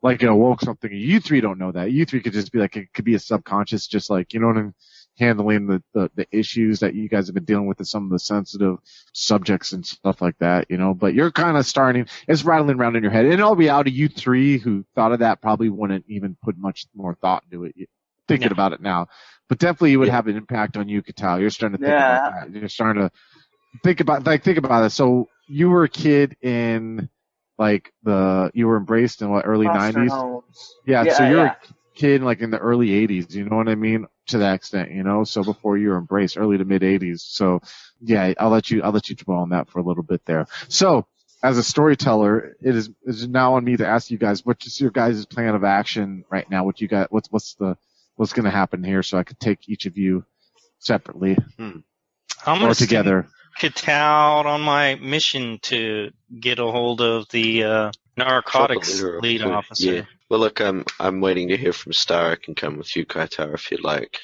like 0.02 0.22
it 0.22 0.28
awoke 0.28 0.60
something. 0.60 0.90
You 0.92 1.20
three 1.20 1.40
don't 1.40 1.58
know 1.58 1.72
that. 1.72 1.92
You 1.92 2.04
three 2.06 2.20
could 2.20 2.32
just 2.32 2.52
be 2.52 2.58
like 2.58 2.76
it 2.76 2.92
could 2.94 3.04
be 3.04 3.14
a 3.14 3.18
subconscious, 3.18 3.86
just 3.86 4.10
like 4.10 4.32
you 4.32 4.40
know 4.40 4.48
what 4.48 4.56
I'm 4.56 4.74
handling 5.18 5.66
the, 5.66 5.82
the 5.94 6.10
the 6.14 6.26
issues 6.32 6.80
that 6.80 6.94
you 6.94 7.08
guys 7.08 7.26
have 7.26 7.34
been 7.34 7.44
dealing 7.44 7.66
with 7.66 7.78
and 7.78 7.86
some 7.88 8.04
of 8.04 8.10
the 8.10 8.18
sensitive 8.18 8.78
subjects 9.12 9.72
and 9.72 9.84
stuff 9.84 10.22
like 10.22 10.38
that. 10.38 10.66
You 10.70 10.76
know, 10.78 10.94
but 10.94 11.14
you're 11.14 11.32
kind 11.32 11.56
of 11.56 11.66
starting. 11.66 12.06
It's 12.28 12.44
rattling 12.44 12.78
around 12.78 12.96
in 12.96 13.02
your 13.02 13.12
head. 13.12 13.26
In 13.26 13.40
all 13.40 13.56
reality, 13.56 13.90
you 13.90 14.08
three 14.08 14.58
who 14.58 14.84
thought 14.94 15.12
of 15.12 15.18
that 15.20 15.42
probably 15.42 15.68
wouldn't 15.68 16.04
even 16.08 16.36
put 16.42 16.56
much 16.56 16.86
more 16.94 17.14
thought 17.16 17.44
into 17.50 17.64
it. 17.64 17.74
Thinking 18.28 18.48
No. 18.48 18.52
about 18.52 18.72
it 18.72 18.80
now, 18.80 19.08
but 19.52 19.58
definitely 19.58 19.92
it 19.92 19.96
would 19.98 20.08
have 20.08 20.28
an 20.28 20.36
impact 20.38 20.78
on 20.78 20.88
you, 20.88 21.02
Katal. 21.02 21.38
You're 21.38 21.50
starting 21.50 21.76
to 21.76 21.84
think 21.84 21.90
Yeah. 21.94 22.26
about 22.26 22.50
that. 22.50 22.58
You're 22.58 22.70
starting 22.70 23.02
to 23.02 23.10
think 23.84 24.00
about 24.00 24.24
like 24.24 24.42
think 24.42 24.56
about 24.56 24.82
it. 24.86 24.90
So 24.92 25.28
you 25.46 25.68
were 25.68 25.84
a 25.84 25.90
kid 25.90 26.38
in 26.40 27.10
like 27.58 27.92
the 28.02 28.50
you 28.54 28.66
were 28.66 28.78
embraced 28.78 29.20
in 29.20 29.28
what 29.28 29.44
early 29.46 29.66
nineties. 29.66 30.10
Yeah, 30.86 31.04
Yeah, 31.04 31.12
so 31.12 31.28
you're 31.28 31.44
yeah. 31.44 31.52
a 31.52 31.74
kid 31.94 32.22
like 32.22 32.40
in 32.40 32.50
the 32.50 32.56
early 32.56 32.88
'80s. 33.06 33.34
You 33.34 33.44
know 33.44 33.56
what 33.56 33.68
I 33.68 33.74
mean? 33.74 34.06
To 34.28 34.38
that 34.38 34.54
extent, 34.54 34.90
you 34.90 35.02
know. 35.02 35.24
So 35.24 35.44
before 35.44 35.76
you 35.76 35.90
were 35.90 35.98
embraced, 35.98 36.38
early 36.38 36.56
to 36.56 36.64
mid 36.64 36.80
'80s. 36.80 37.20
So 37.20 37.60
yeah, 38.00 38.32
I'll 38.40 38.48
let 38.48 38.70
you 38.70 38.82
I'll 38.82 38.92
let 38.92 39.10
you 39.10 39.16
dwell 39.16 39.40
on 39.40 39.50
that 39.50 39.68
for 39.68 39.80
a 39.80 39.82
little 39.82 40.02
bit 40.02 40.24
there. 40.24 40.46
So 40.68 41.06
as 41.42 41.58
a 41.58 41.62
storyteller, 41.62 42.56
it 42.62 42.74
is 42.74 42.88
it 42.88 42.94
is 43.04 43.28
now 43.28 43.56
on 43.56 43.64
me 43.64 43.76
to 43.76 43.86
ask 43.86 44.10
you 44.10 44.16
guys 44.16 44.46
what 44.46 44.64
is 44.64 44.80
your 44.80 44.92
guys' 44.92 45.26
plan 45.26 45.54
of 45.54 45.62
action 45.62 46.24
right 46.30 46.48
now? 46.50 46.64
What 46.64 46.80
you 46.80 46.88
got? 46.88 47.12
What's 47.12 47.30
what's 47.30 47.52
the 47.56 47.76
what's 48.16 48.32
going 48.32 48.44
to 48.44 48.50
happen 48.50 48.82
here? 48.84 49.02
So 49.02 49.18
I 49.18 49.24
could 49.24 49.40
take 49.40 49.68
each 49.68 49.86
of 49.86 49.96
you 49.98 50.24
separately 50.78 51.36
I'm 51.58 51.84
or 52.46 52.58
gonna 52.60 52.74
send 52.74 52.88
together. 52.88 53.28
Katal 53.60 54.44
on 54.46 54.60
my 54.62 54.94
mission 54.96 55.58
to 55.62 56.10
get 56.40 56.58
a 56.58 56.64
hold 56.64 57.00
of 57.00 57.28
the 57.30 57.64
uh, 57.64 57.92
narcotics 58.16 58.98
Trouble 58.98 59.20
leader, 59.20 59.20
lead 59.20 59.42
okay. 59.42 59.50
officer. 59.54 59.94
Yeah. 59.94 60.02
Well, 60.28 60.40
look, 60.40 60.60
I'm 60.60 60.84
I'm 60.98 61.20
waiting 61.20 61.48
to 61.48 61.56
hear 61.56 61.72
from 61.72 61.92
Star. 61.92 62.32
I 62.32 62.36
can 62.36 62.54
come 62.54 62.78
with 62.78 62.96
you, 62.96 63.04
Kaitar, 63.04 63.52
if 63.54 63.70
you'd 63.70 63.84
like. 63.84 64.18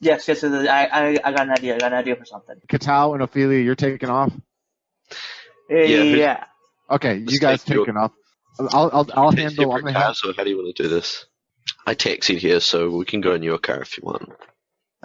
Yes, 0.00 0.26
yes, 0.28 0.42
yes, 0.42 0.52
I, 0.68 0.86
I, 0.86 1.18
I 1.24 1.32
got 1.32 1.46
an 1.46 1.50
idea. 1.52 1.74
I 1.76 1.78
got 1.78 1.92
an 1.92 1.98
idea 1.98 2.16
for 2.16 2.24
something. 2.24 2.56
Katal 2.68 3.14
and 3.14 3.22
Ophelia, 3.22 3.60
you're 3.62 3.74
taking 3.76 4.08
off. 4.10 4.32
Uh, 5.70 5.74
Yeah, 5.76 6.02
yeah. 6.02 6.44
Okay, 6.90 7.16
you 7.16 7.24
Let's 7.26 7.38
guys 7.38 7.64
take 7.64 7.74
your- 7.74 7.84
taking 7.86 7.98
off. 7.98 8.12
I'll 8.58 8.90
I'll 8.92 9.08
I'll 9.14 9.30
handle. 9.32 9.70
I'm 9.72 9.80
gonna 9.82 9.92
cars, 9.92 10.22
or 10.24 10.32
how 10.34 10.42
do 10.44 10.50
you 10.50 10.56
want 10.56 10.74
to 10.74 10.82
do 10.82 10.88
this? 10.88 11.26
I 11.86 11.94
taxied 11.94 12.38
here, 12.38 12.60
so 12.60 12.90
we 12.90 13.04
can 13.04 13.20
go 13.20 13.34
in 13.34 13.42
your 13.42 13.58
car 13.58 13.80
if 13.82 13.96
you 13.98 14.02
want. 14.04 14.32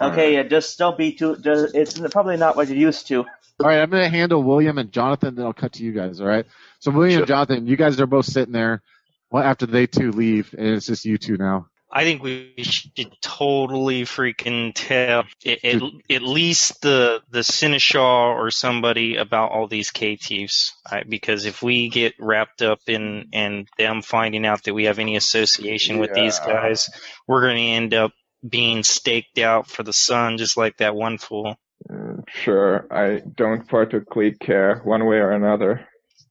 Okay, 0.00 0.34
yeah, 0.34 0.42
just 0.42 0.78
don't 0.78 0.98
be 0.98 1.12
too. 1.12 1.36
Just, 1.36 1.74
it's 1.74 1.98
probably 2.10 2.36
not 2.36 2.56
what 2.56 2.68
you're 2.68 2.76
used 2.76 3.06
to. 3.08 3.18
All 3.60 3.68
right, 3.68 3.80
I'm 3.80 3.90
going 3.90 4.02
to 4.02 4.08
handle 4.08 4.42
William 4.42 4.78
and 4.78 4.90
Jonathan, 4.90 5.34
then 5.34 5.44
I'll 5.46 5.52
cut 5.52 5.74
to 5.74 5.84
you 5.84 5.92
guys. 5.92 6.20
All 6.20 6.26
right. 6.26 6.46
So 6.80 6.90
William 6.90 7.12
Sure. 7.12 7.20
and 7.20 7.28
Jonathan, 7.28 7.66
you 7.66 7.76
guys 7.76 8.00
are 8.00 8.06
both 8.06 8.26
sitting 8.26 8.52
there. 8.52 8.82
Well, 9.30 9.44
after 9.44 9.66
they 9.66 9.86
two 9.86 10.10
leave, 10.10 10.54
and 10.56 10.68
it's 10.68 10.86
just 10.86 11.04
you 11.04 11.18
two 11.18 11.36
now. 11.36 11.68
I 11.92 12.04
think 12.04 12.22
we 12.22 12.54
should 12.58 13.12
totally 13.20 14.02
freaking 14.02 14.72
tell 14.74 15.24
at, 15.44 15.64
at, 15.64 15.82
at 16.10 16.22
least 16.22 16.80
the 16.80 17.20
the 17.30 17.42
Seneschal 17.42 18.34
or 18.34 18.50
somebody 18.50 19.16
about 19.16 19.52
all 19.52 19.68
these 19.68 19.90
thieves. 19.90 20.72
I, 20.90 21.02
because 21.06 21.44
if 21.44 21.62
we 21.62 21.90
get 21.90 22.14
wrapped 22.18 22.62
up 22.62 22.80
in 22.86 23.28
and 23.32 23.68
them 23.76 24.00
finding 24.02 24.46
out 24.46 24.64
that 24.64 24.74
we 24.74 24.84
have 24.84 24.98
any 24.98 25.16
association 25.16 25.98
with 25.98 26.14
these 26.14 26.38
guys, 26.38 26.88
we're 27.28 27.42
going 27.42 27.56
to 27.56 27.62
end 27.62 27.94
up 27.94 28.12
being 28.46 28.82
staked 28.82 29.38
out 29.38 29.68
for 29.68 29.82
the 29.82 29.92
sun, 29.92 30.38
just 30.38 30.56
like 30.56 30.78
that 30.78 30.94
one 30.94 31.18
fool. 31.18 31.56
Mm, 31.90 32.22
Sure, 32.28 32.86
I 32.90 33.20
don't 33.36 33.68
particularly 33.68 34.32
care 34.32 34.80
one 34.84 35.04
way 35.04 35.16
or 35.16 35.32
another. 35.32 35.86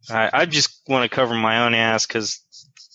I, 0.09 0.29
I 0.33 0.45
just 0.45 0.81
want 0.87 1.09
to 1.09 1.15
cover 1.15 1.35
my 1.35 1.65
own 1.65 1.73
ass 1.73 2.05
because, 2.07 2.43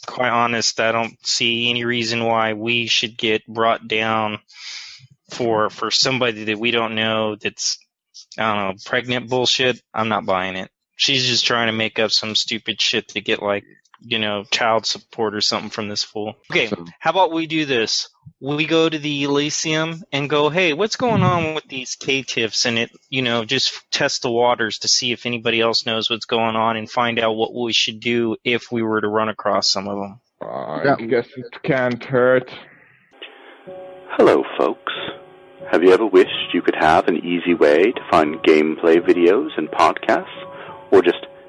quite 0.06 0.30
honest, 0.30 0.80
I 0.80 0.92
don't 0.92 1.14
see 1.26 1.70
any 1.70 1.84
reason 1.84 2.24
why 2.24 2.54
we 2.54 2.86
should 2.86 3.16
get 3.16 3.46
brought 3.46 3.86
down 3.86 4.38
for 5.30 5.70
for 5.70 5.90
somebody 5.90 6.44
that 6.44 6.58
we 6.58 6.70
don't 6.70 6.94
know 6.94 7.34
that's 7.34 7.78
I 8.38 8.54
don't 8.54 8.68
know 8.68 8.82
pregnant 8.84 9.28
bullshit. 9.28 9.82
I'm 9.92 10.08
not 10.08 10.26
buying 10.26 10.56
it. 10.56 10.70
She's 10.96 11.26
just 11.26 11.44
trying 11.44 11.66
to 11.66 11.72
make 11.72 11.98
up 11.98 12.10
some 12.10 12.34
stupid 12.34 12.80
shit 12.80 13.08
to 13.08 13.20
get 13.20 13.42
like 13.42 13.64
you 14.00 14.18
know 14.18 14.44
child 14.50 14.86
support 14.86 15.34
or 15.34 15.40
something 15.40 15.70
from 15.70 15.88
this 15.88 16.02
fool. 16.02 16.34
Okay, 16.50 16.66
So- 16.68 16.84
how 16.98 17.10
about 17.10 17.32
we 17.32 17.46
do 17.46 17.64
this? 17.64 18.08
We 18.40 18.66
go 18.66 18.88
to 18.88 18.98
the 18.98 19.22
Elysium 19.24 20.02
and 20.12 20.28
go, 20.28 20.50
hey, 20.50 20.72
what's 20.74 20.96
going 20.96 21.22
on 21.22 21.54
with 21.54 21.64
these 21.68 21.96
Caitiffs? 21.96 22.66
And 22.66 22.76
it, 22.78 22.90
you 23.08 23.22
know, 23.22 23.44
just 23.44 23.72
test 23.90 24.22
the 24.22 24.30
waters 24.30 24.80
to 24.80 24.88
see 24.88 25.12
if 25.12 25.24
anybody 25.26 25.60
else 25.60 25.86
knows 25.86 26.10
what's 26.10 26.26
going 26.26 26.56
on 26.56 26.76
and 26.76 26.90
find 26.90 27.18
out 27.18 27.32
what 27.36 27.54
we 27.54 27.72
should 27.72 28.00
do 28.00 28.36
if 28.44 28.70
we 28.70 28.82
were 28.82 29.00
to 29.00 29.08
run 29.08 29.28
across 29.30 29.68
some 29.70 29.88
of 29.88 29.96
them. 29.98 30.20
I 30.42 30.82
Yeah. 30.84 30.96
guess 31.06 31.28
it 31.36 31.62
can't 31.62 32.02
hurt. 32.04 32.50
Hello, 34.18 34.44
folks. 34.58 34.92
Have 35.70 35.82
you 35.82 35.92
ever 35.92 36.06
wished 36.06 36.52
you 36.54 36.62
could 36.62 36.76
have 36.78 37.08
an 37.08 37.16
easy 37.24 37.54
way 37.54 37.92
to 37.92 38.00
find 38.10 38.36
gameplay 38.42 38.96
videos 38.98 39.50
and 39.56 39.68
podcasts, 39.70 40.26
or 40.92 41.02
just 41.02 41.26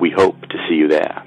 We 0.00 0.10
hope 0.10 0.40
to 0.42 0.66
see 0.68 0.76
you 0.76 0.88
there. 0.88 1.24